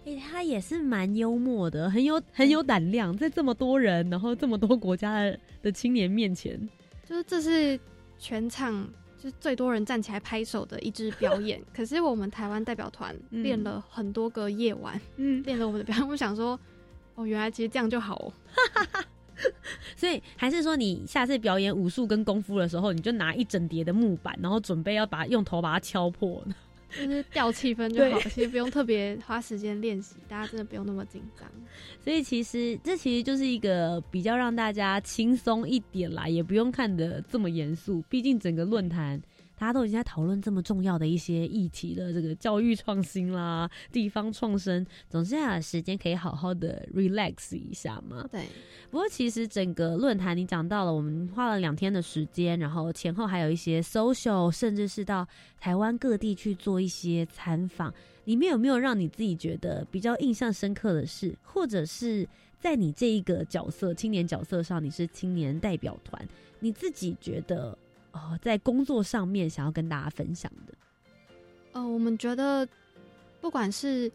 [0.06, 6.60] 哎、他也是蛮幽默的，很有很有胆量，在这么多人，然后这么多国家的的青年面前，
[7.08, 7.80] 就是这是
[8.18, 8.92] 全场就
[9.30, 11.62] 是最多人站起来拍手的一支表 演。
[11.74, 16.08] 可是我们台湾代表团嗯练了很多个夜晚，嗯，练了我们的表演。
[16.08, 16.60] 我想说，
[17.16, 18.34] 哦，原来其实这样就好哦。
[19.96, 26.44] 所以还是说你下次表演武术跟功夫的时候，你就拿一整叠的木板，然后准备要把用头把它敲破。
[26.96, 31.50] 就是调气氛就好，其实不用特别花时间练习，大家真的不用那么紧张。
[32.04, 38.04] 所以其实这其实就是一个比较让大家轻松一点啦，也不用看得这么严肃。
[38.10, 39.22] 毕竟整个论坛
[39.64, 48.28] 大家都已经在讨论这么重要的一些议题了，这个教育创新啦、地方创生，总是要有时间可以好好的 relax 一下嘛。
[48.30, 48.46] 对，
[48.92, 55.26] 不过其实整个论坛你讲到了，我们花了两天的时间，然后前后还有一些 social，甚至是到
[55.62, 57.94] 台湾各地去做一些参访。
[58.26, 62.28] 里面有没有让你自己觉得比较印象深刻的事，或者是
[62.60, 66.28] 在你这一个角色青年角色上，你是青年代表团，
[66.60, 67.78] 你自己觉得
[68.14, 70.74] 哦，在工作上面想要跟大家分享的？
[71.74, 72.68] 呃，我们觉得
[73.42, 74.10] 不管是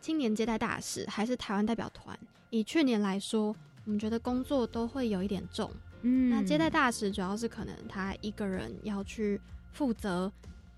[0.00, 2.16] 青年接待大使还是台湾代表团，
[2.50, 5.70] 以去年来说，我们觉得工作都会有一点重。
[6.02, 9.40] 嗯那接待大使主要是可能他一个人要去
[9.72, 10.30] 负责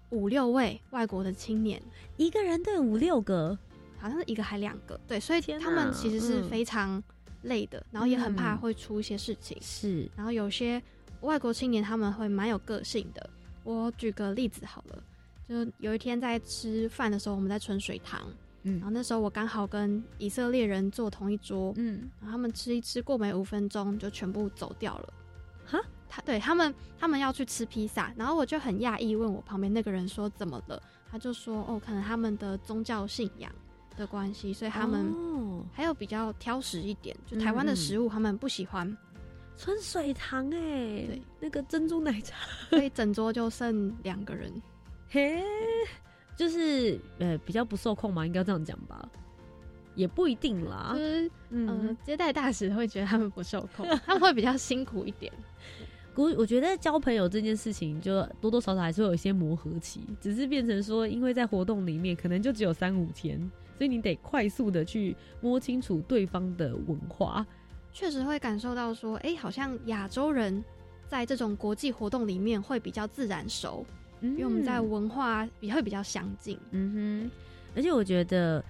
[0.08, 1.82] 五六位外国的青年，
[2.16, 3.58] 一个人对五六个，
[3.98, 7.02] 好像是一个还两个，对，所以他们其实是嗯非常
[7.42, 9.58] 累的，然后也很怕嗯会出一些事情。
[9.60, 10.82] 是然后有些
[11.20, 13.30] 外国青年他们会蛮有个性的。
[13.62, 15.02] 我举个例子好了，
[15.48, 18.20] 就有一天在吃饭的时候，我们在春水堂，
[18.62, 18.74] 嗯。
[18.78, 25.12] 然后那时候我刚好跟以色列人坐同一桌，嗯，然后他们吃一吃，过没五分钟就全部走掉了。
[25.66, 25.78] 哈，
[26.08, 33.52] 他对他们他们要去吃披萨，然后我就很讶异，问我旁边那个人说怎么了，他就说哦，可能他们的宗教信仰
[33.96, 35.64] 的关系，所以他们哦。
[35.72, 38.96] 还有比较挑食一点，就台湾的食物他们不喜欢，
[39.60, 40.50] 春水堂哎、
[41.06, 42.34] 对，那个珍珠奶茶，
[42.70, 44.50] 所以整桌就剩两个人。
[45.10, 45.42] 嘿，
[46.34, 49.06] 就是呃比较不受控嘛，应该这样讲吧，
[49.94, 50.98] 也不一定啦就。
[50.98, 55.30] 是嗯呃，，接待大使会觉得他们不受控， 他们会比较辛苦一点。
[56.14, 63.38] 我我觉得交朋友这件事情，就多多少少还是会有一些磨合期，只是变成说，因为在活动里面可能就只有三五天，
[63.76, 67.46] 所以你得快速的去摸清楚对方的文化。
[67.92, 70.62] 确实会感受到说，哎、好像亚洲人
[71.08, 73.84] 在这种国际活动里面会比较自然熟，
[74.20, 76.58] 因因为我们在文化也会比较相近。
[76.70, 77.30] 嗯哼，
[77.74, 78.64] 而且我觉得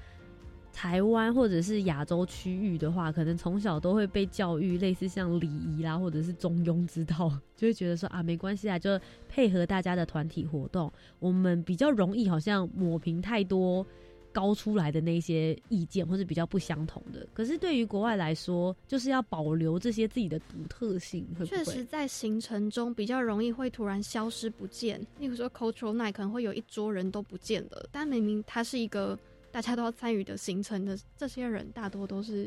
[0.73, 13.87] 台湾或者是亚洲区域的话，可能从小都会被教育类似像礼仪啦，或者是中庸之道，就会觉得说啊，没关系啊，就配合大家的团体活动，我们比较容易好像抹平太多。
[14.33, 21.27] 高出来的那些意见，或是比较不相同的，可是对于国外来说，就是要保留这些自己的独特性？
[21.45, 25.01] 确实，在行程中比较容易会突然消失不见。
[25.19, 29.19] 例如说，cultural night 可能会有一桌人都不见了，但明明它是一个
[29.51, 32.47] 大家都要参与的行程的，这些人大多都是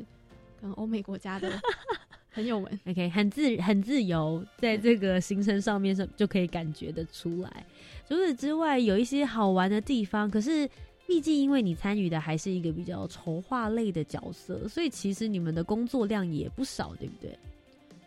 [0.59, 1.51] 可能欧美国家的
[2.33, 2.79] 朋友们。
[2.85, 7.65] OK，很自很自由，在这个行程上面上就可以感觉得出来。
[8.07, 10.67] 除此之外，有一些好玩的地方，可是
[11.05, 17.37] 毕竟因为你参与的还是一个比较筹划类的角色，所以其实你们的工作量也不少，对不对？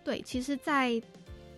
[0.03, 1.01] 对，其实，在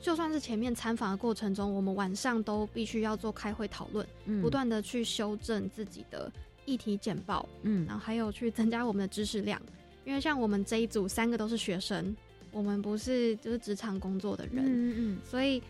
[0.01, 6.31] 就算是前面参访的过程中，我们晚上都必须要做开会讨论，嗯不断的去修正自己的
[6.65, 9.61] 议题简报，嗯然后还有去增加我们的知识量。
[10.05, 12.17] 因为像我们这一组三个都是学生，
[12.51, 15.63] 我们不是就是职场工作的人，嗯嗯所以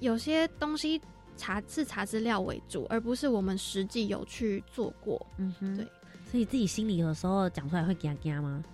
[0.00, 1.00] 有些东西
[1.36, 5.86] 查是查资料为主，而不是我们实际有去做过，嗯哼，对。
[6.30, 8.64] 所以自己心里有时候讲出来会嘎嘎吗？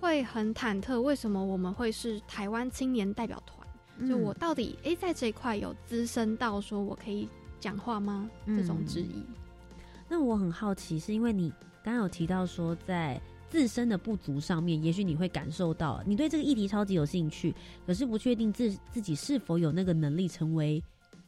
[0.00, 1.00] 会很忐忑。
[1.00, 4.08] 为什么我们会是台湾青年代表团？
[4.08, 7.28] 就嗯我到底诶，在这一块有资深到说我可以
[7.60, 8.28] 讲话吗？
[8.46, 9.22] 嗯这种质疑。
[10.08, 11.50] 那我很好奇，是因为你
[11.82, 13.20] 刚刚有提到说在。
[13.46, 17.54] 自身的不足上面，也许你会感受到你对这个议题超级有兴趣，
[17.86, 20.82] 可是不确定自自己是否有那个能力成为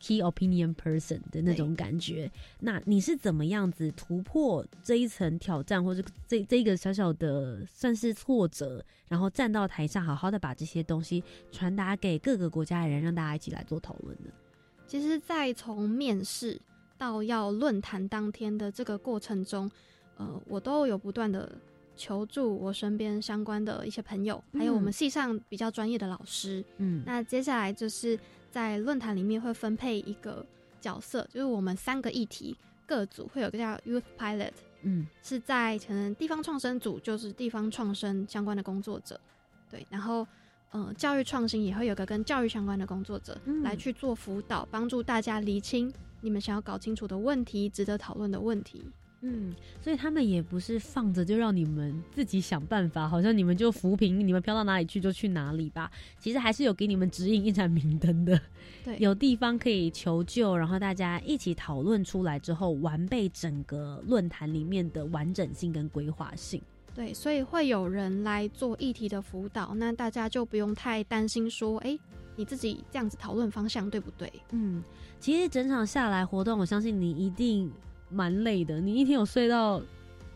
[0.06, 2.30] key opinion person 的那种感觉。
[2.60, 14.30] 那你是怎么样子突破这一层挑战，或者这这一个小小的算是挫折，然后站到台上，好好的把这些东西传达给各个国家的人，让大家一起来做讨论呢？
[14.86, 16.60] 其实，在从面试
[16.96, 19.68] 到要论坛当天的这个过程中，
[20.16, 21.50] 呃，我都有不断的
[21.96, 26.64] 求助我身边相关的一些朋友，还有我们系上比较专业的老师。
[26.76, 28.16] 嗯，那接下来就是
[28.56, 30.42] 在论坛里面会分配一个
[30.80, 39.20] 角色，就是我们三个议题各组会有个叫 Youth Pilot，嗯，是在可能地方创生组，就是地方创生相关的工作者，
[39.70, 40.26] 对，然后。
[40.72, 45.90] 呃，教育创新也会有个跟教育相关的工作者来去做辅导，帮助大家厘清
[46.20, 48.84] 你们想要搞清楚的问题、值得讨论的问题。
[49.22, 55.90] 嗯，所以他们也不是放着就让你们自己想办法，好像你们就扶贫，你们飘到哪里去就去哪里吧。
[56.18, 58.40] 其实还是有给你们指引一盏明灯的，
[58.84, 66.60] 对，有地方可以求救，然后大家一起讨论出来之后，完备整个论坛里面的完整性跟规划性。
[66.94, 71.98] 对，所以会有人来做议题的辅导，那大家就不用太担心说，哎，
[72.36, 74.32] 你自己这样子讨论方向对不对？
[74.52, 74.82] 嗯，
[75.18, 77.70] 其实整场下来活动，我相信你一定
[78.08, 78.80] 蛮累的。
[78.80, 79.82] 你一天有睡到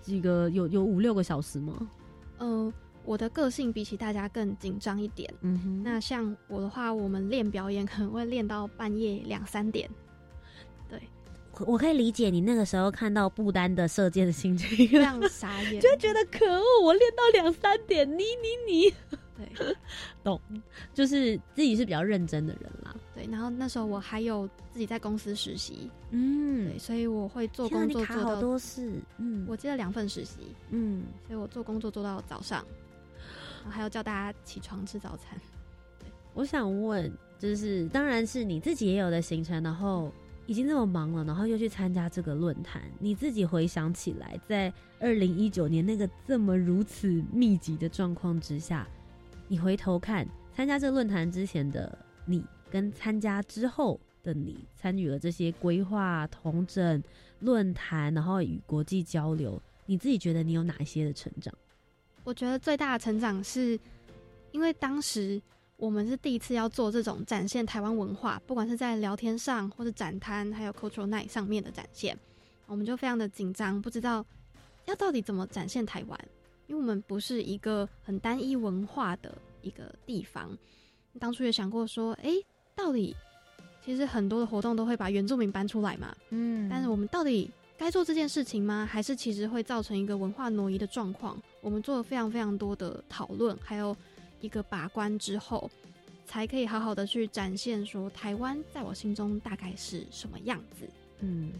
[0.02, 0.48] 几个？
[0.50, 1.90] 有有五六个小时吗？
[2.38, 2.72] 嗯，
[3.04, 5.32] 我的个性比起大家更紧张一点。
[5.42, 9.88] 嗯哼，那像我的话，我们练表演可能会练到半夜两三点。
[10.88, 11.00] 对。
[11.66, 18.94] 我可以理解你那个时候看到不丹的射箭的心情，非常傻眼， 就觉得可恶，我练到两三点，你你你，
[19.57, 19.76] 对，
[20.22, 20.41] 懂，
[20.93, 22.95] 就是自己是比较认真的人啦。
[23.14, 30.38] 对，然后那时候我还有自己在公司实习，嗯，对，所以我会做工作做好多事，嗯，我接了两份实习，
[30.70, 32.64] 嗯，所以我做工作做到早上，
[33.62, 35.38] 然后还要叫大家起床吃早餐。
[36.34, 40.12] 我想问，就是当然是你自己也有的行程，然后。
[40.47, 48.84] 已经这么忙了，然后又去参加这个论坛，你自己回想起来，在二零一九年那个这么如此密集的状况之下，
[49.51, 50.24] 你回头看
[50.55, 57.03] 参加这个论坛之前的你，跟参加之后的你，参与了这些规划、同整
[57.40, 61.53] 论坛，然后与国际交流，你自己觉得你有哪一些的成长？
[62.22, 63.76] 我觉得最大的成长是
[64.53, 65.42] 因为当时。
[65.76, 72.14] 我们是第一次要做这种展现台湾文化，不管是在聊天上，或是展摊，还有 cultural night 上面的展现，
[72.66, 74.22] 我们就非常的紧张，不知道
[74.84, 76.20] 要到底怎么展现台湾，
[76.70, 80.56] 因为我们不是一个很单一文化的一个地方。
[81.18, 82.30] 当初也想过说，哎，
[82.74, 83.14] 到底
[83.84, 88.88] 其实很多的活动都会把原住民搬出来嘛，嗯，但是我们到底该做这件事情吗？
[88.90, 91.36] 还是其实会造成一个文化挪移的状况？
[91.60, 93.96] 我们做了非常非常多的讨论，还有。
[94.42, 95.70] 一个把关之后，
[96.24, 100.88] 才可以好好的去展现说台湾在我心中大概是什么样子。
[101.18, 101.52] 嗯，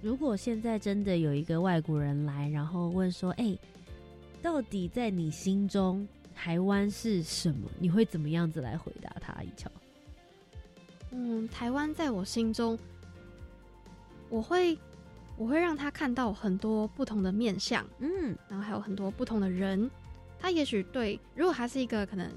[0.00, 3.54] 如果现在真的有一个外国人来，然后问说：“哎，
[4.42, 9.42] 到底在你心中台湾是什么？”你会怎么样子来回答他？
[9.42, 9.70] 一桥，
[11.12, 12.78] 嗯，台湾在我心中，
[14.28, 14.76] 我会
[15.36, 19.90] 我会让他看到很多不同的面相，嗯，然后还有很多不同的人。
[20.38, 22.28] 他也许对，如果他是一个可能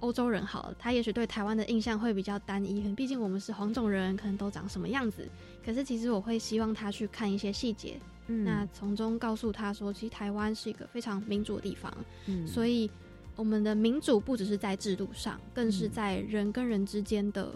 [0.00, 5.28] 欧洲人好了，他也许对台湾的印象会比较单一，毕竟我们是黄种人，可能都长什么样子。
[5.64, 11.92] 可是其实我会希望他去看一些细节，那从中告诉他说，其实台湾是一个非常民主的地方。
[12.26, 12.90] 嗯，所以
[13.36, 17.52] 我们的民主不只是在制度上，更是在人跟人之间的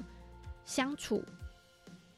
[0.64, 1.22] 相处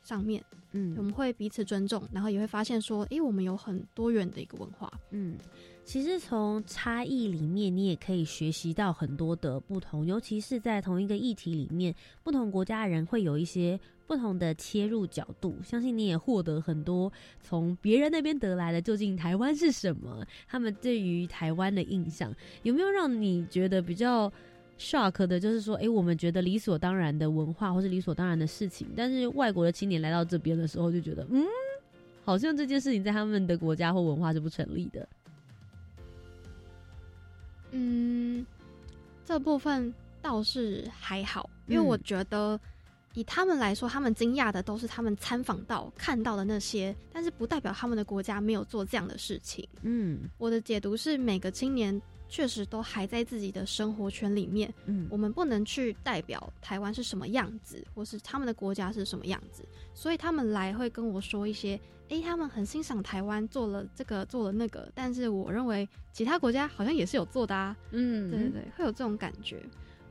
[0.03, 0.43] 上面。
[0.73, 4.93] 嗯，我们会彼此尊重，然后也会发现说，诶，我们有很多元的一个文化。
[5.11, 5.37] 嗯。
[5.83, 11.93] 其实从差异里面，你也可以学习到很多的不同，尤其是在同一个议题里面，
[12.23, 13.81] 不同国家的人会有一些
[14.11, 15.57] 不同的切入角度。
[15.63, 20.27] 相信你也获得很多从别人那边得来的，究竟台湾是什么？
[20.49, 22.35] 他们对于台湾的印象
[22.65, 24.29] 有没有让你觉得比较
[24.81, 25.39] shock 的？
[25.39, 31.47] 就是说，哎，我们觉得理所当然的文化或是理所当然的事情，但是外国的青年来到这边的时候，就觉得，嗯，
[32.25, 35.09] 好像这件事情在他们的国家或文化是不成立的。
[37.71, 38.45] 嗯，
[39.25, 42.59] 这部分倒是还好，因为我觉得
[43.15, 49.69] 以他们来说，他们惊讶的都是他们参访到看到的那些，但是不代表他们的国家没有做这样的事情。
[49.83, 52.01] 嗯，我的解读是每个青年。
[52.33, 61.77] 确实都还在自己的生活圈里面，嗯，我们不能去代表台湾是什么样子，或是他们的国家是什么样子，所以他们来会跟我说一些，
[62.09, 69.61] 诶，他们很欣赏台湾做了这个做了那个，但是我认为其他国家好像也是有做的啊，嗯，对对对，会有这种感觉。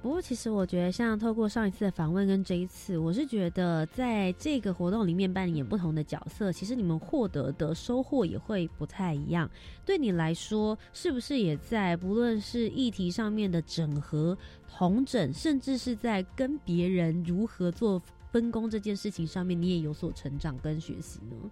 [0.01, 9.49] 不过，其实我觉得，像透过上一次的访问跟这一次，我是觉得在这个活动里面扮演不同的角色，其实你们获得的收获也会不太一样。
[9.85, 14.37] 对你来说，是不是也在不论是议题上面的整合、
[14.69, 21.51] 同整，甚至是在跟别人如何做分工这件事情上面，你也有所成长跟学习呢？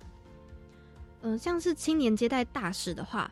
[1.23, 3.29] 嗯，像是青年接待大使的话。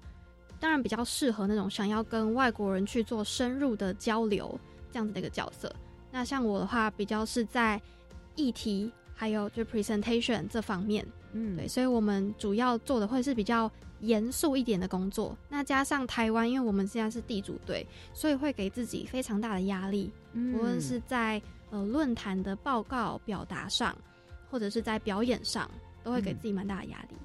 [0.57, 4.57] 当然比较适合那种想要跟外国人去做深入的交流
[4.95, 5.69] 这样子的一个角色。
[6.09, 7.81] 那像我的话，比较是在
[8.37, 13.69] 议题还有就 presentation 这方面，嗯，对，所以我们主要做的会是比较
[13.99, 15.37] 严肃一点的工作。
[15.49, 21.41] 那加上台湾，因为我们现在是地主队，所以会给自己非常大的压力，无论是在
[21.71, 23.93] 呃论坛的报告表达上，
[24.49, 25.69] 或者是在表演上，
[26.01, 27.17] 都会给自己蛮大的压力。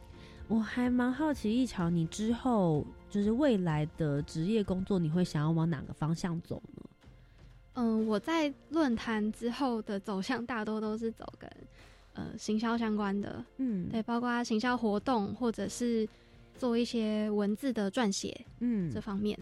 [0.49, 6.83] 我还蛮好奇，一桥，你之后就是未来的职业工作，你会想要往哪个方向走呢？
[7.81, 11.51] 嗯，我在论坛之后的走向大多都是走跟
[12.13, 16.07] 呃行销相关的，嗯，对，包括行销活动或者是
[16.59, 19.39] 做一些文字的撰写，嗯，这方面。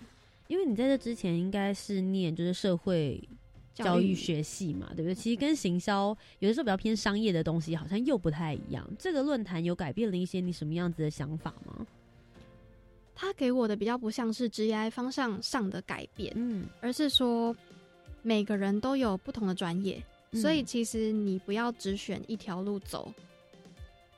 [0.46, 3.20] 因为你在这之前应该是念就是社会
[3.74, 5.14] 教育学系嘛，对不对？
[5.14, 8.88] 其实跟行销有的时候比较偏商业的东西，好像又不太一样。
[9.00, 11.84] 这个论坛有改变了一些你什么样子的想法吗？
[13.16, 17.52] 他给我的比较不像是职业方向上的改变，嗯，而是说。
[18.22, 20.02] 每个人都有不同的专业，
[20.32, 23.12] 所以其实你不要只选一条路走。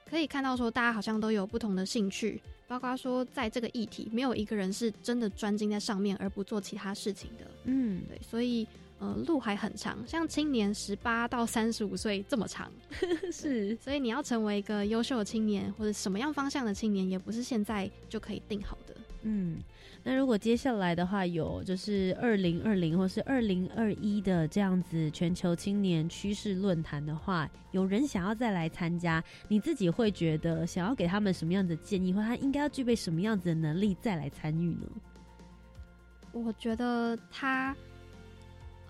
[0.08, 7.46] 可以看到说，大家好像都有不同的兴趣，包括说在这个议题，没有一个人是真的专精在上面而不做其他事情的。
[7.64, 8.66] 嗯，对，所以。
[9.02, 12.70] 呃，路还很长，像青年十八到三十五岁这么长，
[13.32, 18.94] 是，所以你要成为一个优秀的青年，或者什么样方向的青年，也不是现在就可以定好的。
[19.22, 19.56] 嗯，
[20.02, 34.88] 那如果接下来的话，有就是二零二零或是二零二一的这样子全球青年趋势论坛的话，有人想要再来参加，你自己会觉得想要给他们什么样的建议，或他应该要具备什么样子的能力再来参与呢？
[36.32, 37.76] 我觉得他。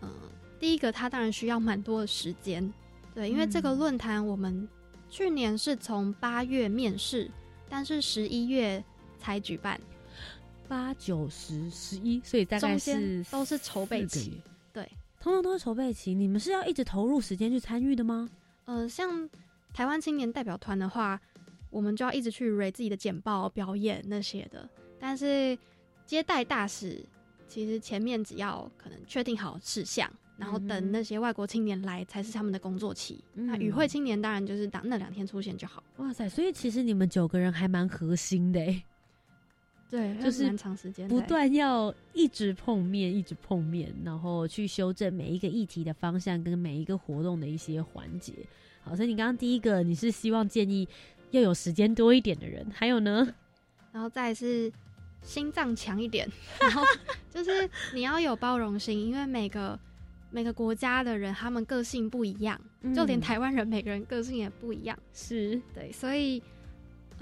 [0.03, 0.09] 嗯，
[0.59, 2.73] 第一个，他当然需要蛮多的时间，
[3.15, 4.67] 对，因为这个论坛我们
[5.11, 7.31] 去年是从八月面试，
[7.69, 8.83] 但是十一月
[9.19, 9.79] 才举办，
[10.71, 14.41] 八九十十一，所以大概是都是筹备期，
[14.73, 14.89] 对，
[15.21, 16.15] 通通都是筹备期。
[16.15, 18.31] 你们是要一直投入时间去参与的吗？
[18.67, 19.29] 呃，像
[19.75, 21.21] 台湾青年代表团的话，
[21.71, 24.69] 我们就要一直去 r 自己的简报、表演那些的，
[25.01, 25.59] 但是
[26.07, 27.05] 接待大使。
[27.49, 33.25] 其实前面只要可能确定好事项，然后等那些外国青年来才是他们的工作期。
[33.35, 35.83] 那与会青年当然就是当那两天出现就好。
[35.97, 36.29] 哇塞！
[36.29, 38.61] 所以其实你们九个人还蛮核心的，
[39.91, 48.33] 对，就是蛮长时间，不断要一直碰面，一直碰面，然后去修正每一个议题的方向跟每一个活动的一些环节。
[48.83, 50.89] 好，所以你刚刚第一个你是希望建议
[51.33, 53.35] 要有时间多一点的人，还有呢？
[53.93, 54.73] 然后再是。
[55.23, 56.27] 心脏强一点，
[56.63, 56.83] 然后
[57.29, 59.79] 就是你要有包容心，因为每个
[60.31, 62.59] 每个国家的人他们个性不一样，
[62.97, 66.43] 就连台湾人每个人个性也不一样，是对，所以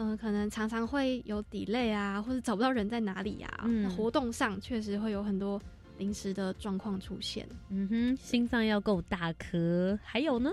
[0.00, 5.60] 嗯，可能常常会有 delay 啊，或者找不到人在哪里呀，活动上确实会有很多
[5.98, 7.46] 临时的状况出现。
[7.68, 10.50] 嗯哼，心脏要够大颗，还有呢？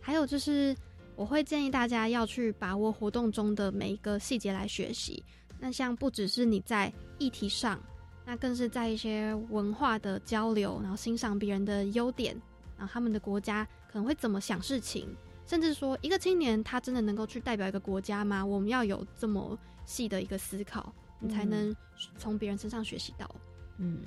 [0.00, 0.74] 还有就是
[1.16, 5.20] 我会建议大家要去把握活动中的每一个细节来学习。
[5.58, 7.80] 那像不只是你在议题上，
[8.24, 12.40] 那更是在一些文化的交流，然后欣赏别人的优点，
[12.78, 15.08] 然后他们的国家可能会怎么想事情，
[15.46, 18.44] 甚至说一个青年他真的能够去代表一个国家吗？
[18.44, 21.74] 我们要有这么细的一个思考，你才能
[22.18, 23.30] 从别人身上学习到。
[23.78, 24.00] 嗯。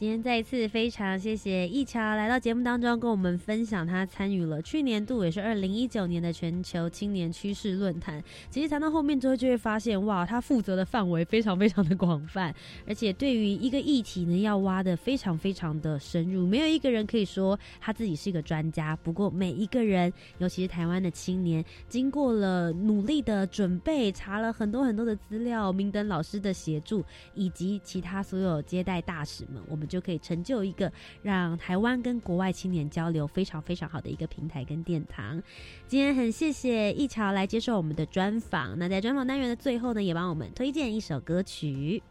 [0.00, 8.24] 今天再一次非常谢谢易桥来到节目当中，跟我们分享他参与了去年度也是二零一九年的全球青年趋势论坛。
[8.48, 12.50] 其实谈到后面之后，就会发现哇，他负责的范围非常非常的广泛，
[12.86, 16.46] 而且对于一个议题呢，要挖的非常非常的深入。
[16.46, 29.89] 没有一个人可以说他自己是一个专家，不过每一个人，尤其是台湾的青年，经过了努力的准备，查了很多很多的资料，明灯老师的协助，以及其他所有接待大使们，我们。
[29.90, 35.42] 就可以成就一个让台湾跟国外青年交流非常非常好的一个平台跟殿堂。
[35.86, 38.78] 今天很谢谢一桥来接受我们的专访。
[38.78, 42.02] 那在专访单元的最后呢，也帮我们推荐一首歌曲。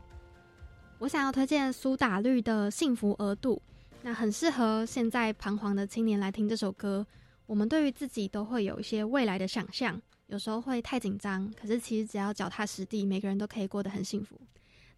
[1.00, 3.56] 我想要推荐苏打绿的《幸福额度》，
[4.04, 7.08] 那很适合现在彷徨的青年来听这首歌。
[7.46, 14.40] 我们对于自己都会有一些未来的想象，有时候会太紧张，可是其实只要脚踏实地，每个人都可以过得很幸福。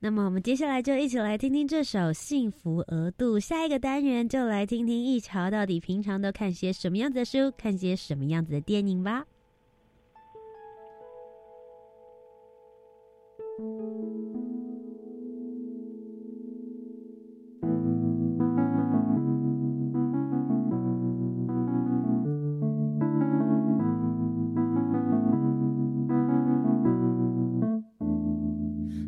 [0.03, 3.37] 那么我们接下来就一起来听听这首《幸福额度》。
[3.39, 9.27] 下一个单元就来听听一桥到底平常都看些什么样子的书，看些什么样子的电影吧。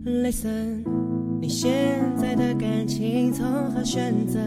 [0.05, 0.83] Listen
[1.39, 4.37] 你现在的感情从何选择？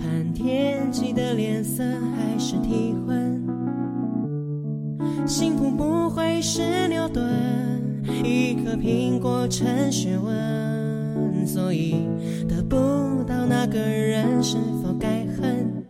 [0.00, 3.40] 看天气的脸色还是体温？
[5.28, 12.08] 幸福不会是牛顿，一颗苹果成学问，所以
[12.48, 15.84] 得不到那个人是否该恨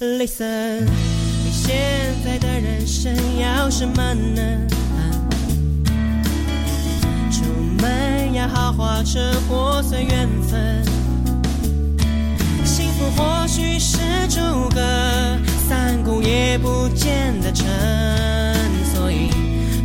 [0.00, 1.76] ？Listen，你现
[2.24, 4.66] 在的人生要什么呢？
[8.36, 10.84] 门要好花车或随缘分，
[12.64, 13.96] 幸福或许是
[14.28, 14.80] 诸葛。
[15.66, 17.66] 三顾也不见得成，
[18.94, 19.30] 所以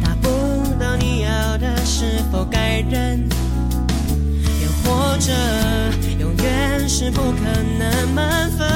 [0.04, 0.30] 达不
[0.78, 3.28] 到你要的，是否该忍？
[4.62, 5.32] 又或者，
[6.20, 7.46] 永远是不可
[7.80, 8.68] 能满分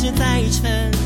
[0.00, 0.99] 再试再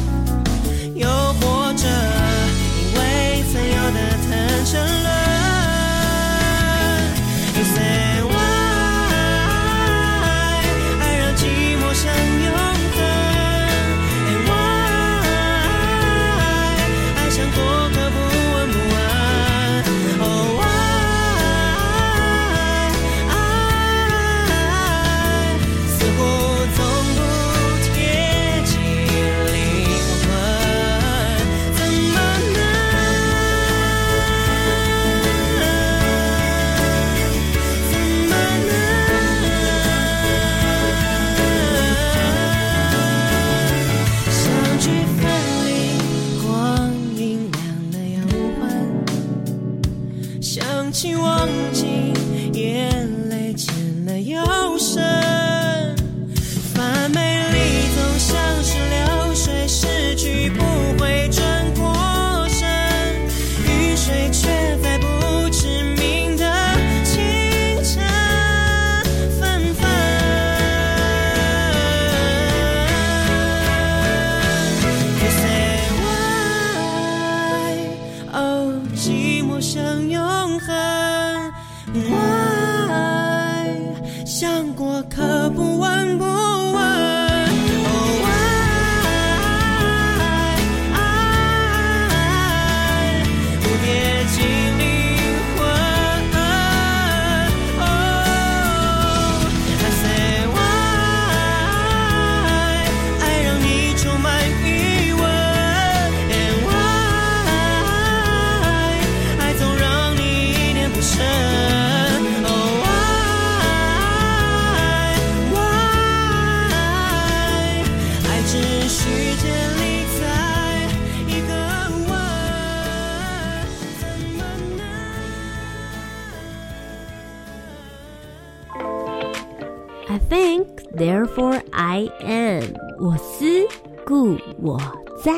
[135.25, 135.33] 在。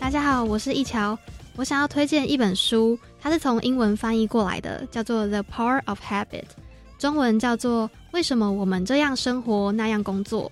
[0.00, 1.16] 大家好，我是一桥，
[1.54, 6.26] 我想要推荐一本书，它是从英文翻译过来的，叫做《The Power of Habit》，
[6.98, 10.50] 中文叫做《为什么我们这样生活那样工作》。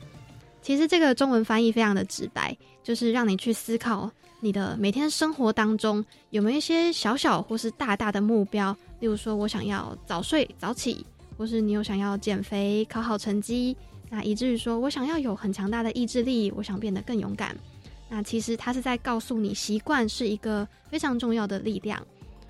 [0.63, 4.09] 其实这个中文翻译非常的直白，就是让你去思考。
[4.43, 8.75] 你的每天生活当中有没有一些小小或是大大的目标？
[9.01, 11.05] 例如说，我想要早睡早起，
[11.37, 13.77] 或是你有想要减肥、考好成绩，
[14.09, 17.57] 那以至于说我想要有很强大的意志力，我想变得更勇敢。
[18.09, 22.01] 那其实它是在告诉你，习惯是一个非常重要的力量。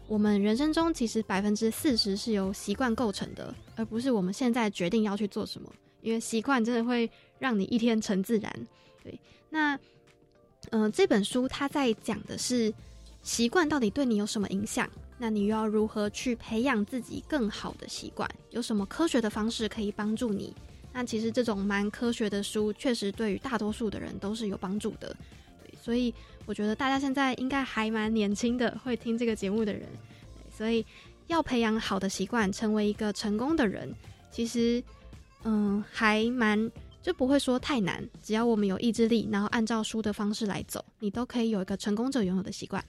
[0.06, 5.70] 我们人生中其实百分之四十是由习惯构成的，而不是我们现在决定要去做什么。
[6.02, 8.52] 因为习惯真的会让你一天成自然。
[9.02, 9.78] 对，那。
[10.72, 12.72] 嗯，这本书它在讲的是
[13.22, 14.88] 习惯到底对你有什么影响？
[15.22, 18.26] 那你又要如何去培养自己更好的习惯？
[18.48, 20.56] 有什么科学的方式可以帮助你
[20.94, 25.14] 那其实这种蛮科学的书，确实对于大多数的人都是有帮助的。
[25.78, 26.12] 所以
[26.46, 29.86] 我觉得大家现在应该还蛮年轻的，会听这个节目的人。
[30.50, 30.84] 所以
[31.26, 33.94] 要培养好的习惯，成为一个成功的人，
[34.30, 34.82] 其实
[35.44, 36.70] 嗯还蛮
[37.02, 38.02] 就不会说太难。
[38.22, 42.84] 只要我们有意志力，然后按照书的方式来走，你都可以有一个成功者拥有的习惯。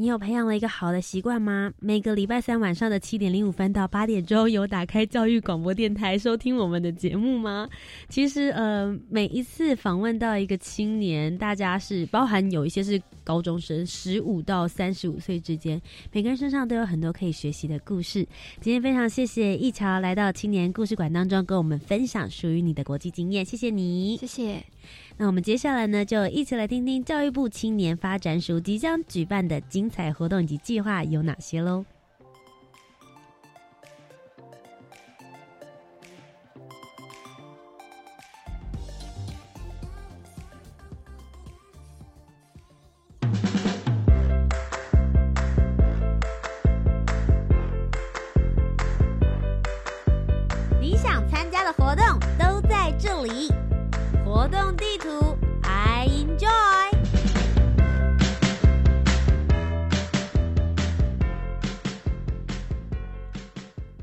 [0.00, 1.72] 你有培养了一个好的习惯吗？
[1.80, 7.68] 每个礼拜三晚上的七点零五分到八点钟，有打开教育广播电台收听我们的节目吗？
[8.08, 15.82] 其实，呃，每一次访问到一个青年，大家是包含有一些是高中生，十五到三十五岁之间，
[16.12, 18.24] 每个人身上都有很多可以学习的故事。
[18.60, 24.64] 今天非常谢谢一桥来到青年故事馆当中，跟我们分享属于你的国际经验，谢谢你，谢谢。
[25.20, 31.84] 那我们接下来呢，就一起来听听教育部青年发展署即将举办的精彩活动以及计划有哪些喽。
[50.80, 52.04] 你想参加的活动
[52.38, 53.47] 都在这里。
[54.38, 56.48] 活动地图，I enjoy。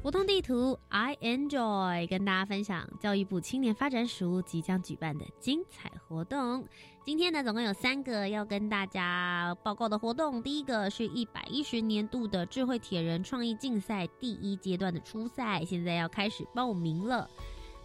[0.04, 6.68] 活动地图，I enjoy，跟大家分享教育部青年发展署即将举办的精彩活动。
[7.06, 10.44] 今天呢，总共有三个要跟大家报告的活动。
[10.44, 17.26] 第一个是一百一十年度的智慧铁人创意竞赛第一阶段的初赛，现在要开始报名了。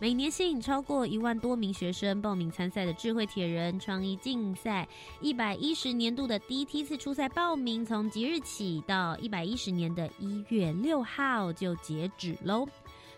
[0.01, 4.89] 每年吸引超过一万多名学生报名参赛的智慧铁人创意竞赛，
[5.21, 12.67] 一百一十年度的第一梯次初赛报名从即日起到一百一十年的一月六号就截止喽。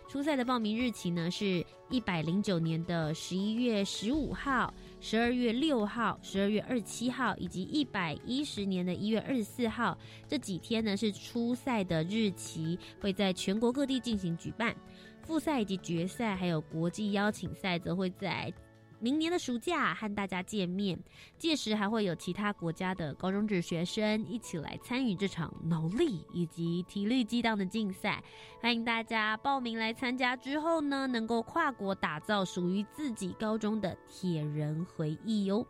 [0.09, 14.75] 初赛的报名日期呢是一百零九年的十一月十五号、十二月六号、十二月二十七号以及一百一十年的一月二十四号这几天呢是初赛的日期，会在全国各地进行举办。
[15.23, 18.53] 复赛以及决赛，还有国际邀请赛，则会在
[18.99, 20.97] 明年的暑假和大家见面。
[21.37, 28.23] 届时还会有其他国家的高中职学生一起来参与这场脑力以及体力激荡的竞赛。
[28.61, 35.65] 欢迎大家报名来参加，之后呢，能够跨国打造属于自己高中的铁人回忆哟。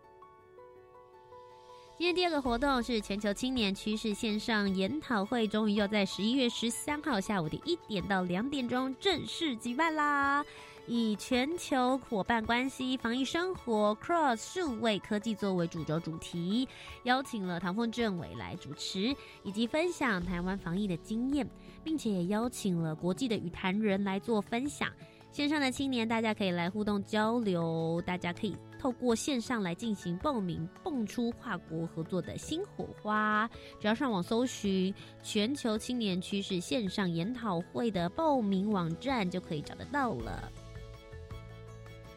[1.96, 10.44] 今天第二个活动是全球青年趋势线上研讨会，终于要在十一月十三号下午的一点到两点钟正式举办啦！
[10.88, 16.68] 以全球伙伴关系、防疫生活、Cross 数位科技作为主轴主题，
[17.04, 21.48] 邀请了唐凤政委来主持，以及分享台湾防疫的经验，
[21.84, 24.90] 并且也邀请了国际的语坛人来做分享。
[25.32, 33.50] 线上的青年，大家可以来互动交流，大家可以透过线上来进行报名，蹦出跨国合作的新火花。
[33.80, 40.52] 只要上网搜寻“全球青年趋势线上研讨会”的报名网站，就可以找得到了。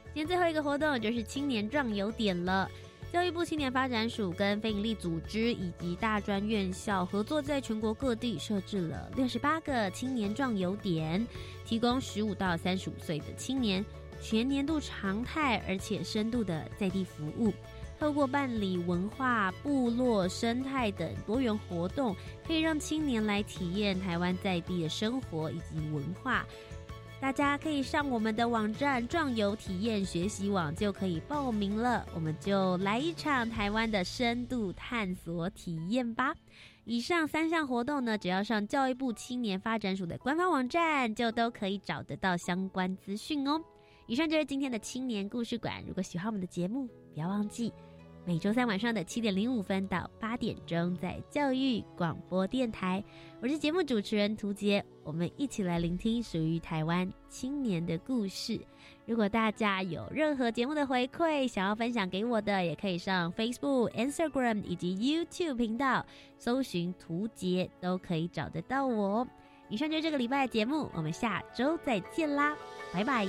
[0.06, 2.68] 今天最后一个活动就是青年壮游点了。
[3.12, 11.24] 教育部青年发展署跟非营利组织以及大专院校合作，在全国各地设置了六十八个青年壮游点，
[11.64, 13.84] 提供十五到三十五岁的青年
[14.20, 17.52] 全年度常态而且深度的在地服务。
[17.98, 22.14] 透过办理文化、部落、生态等多元活动，
[22.46, 26.44] 可以让青年来体验台湾在地的生活以及文化。
[27.18, 32.06] 大家可以上我们的网站“壮游体验学习网”就可以报名了。
[32.14, 36.34] 我们就来一场台湾的深度探索体验吧。
[36.84, 43.58] 以上三项活动呢，只要上教育部青年发展署的官方网站，就都可以找得到相关资讯哦。
[44.08, 45.82] 以上就是今天的青年故事馆。
[45.84, 47.72] 如果喜欢我们的节目，不要忘记。
[48.24, 53.02] 每周三晚上的七点零五分到八点钟，在教育广播电台，
[53.40, 58.60] 我是节目主持人涂杰，我们一起来聆听属于台湾青年的故事。
[59.06, 66.06] 如果大家有任何节目的回馈，想要分享给我的，也可以上 Facebook、Instagram 以及 YouTube 频道
[66.38, 69.26] 搜寻涂杰，都可以找得到我。
[69.68, 72.54] 以上就是这个礼拜的节目，我们下周再见啦，
[72.92, 73.26] 拜拜。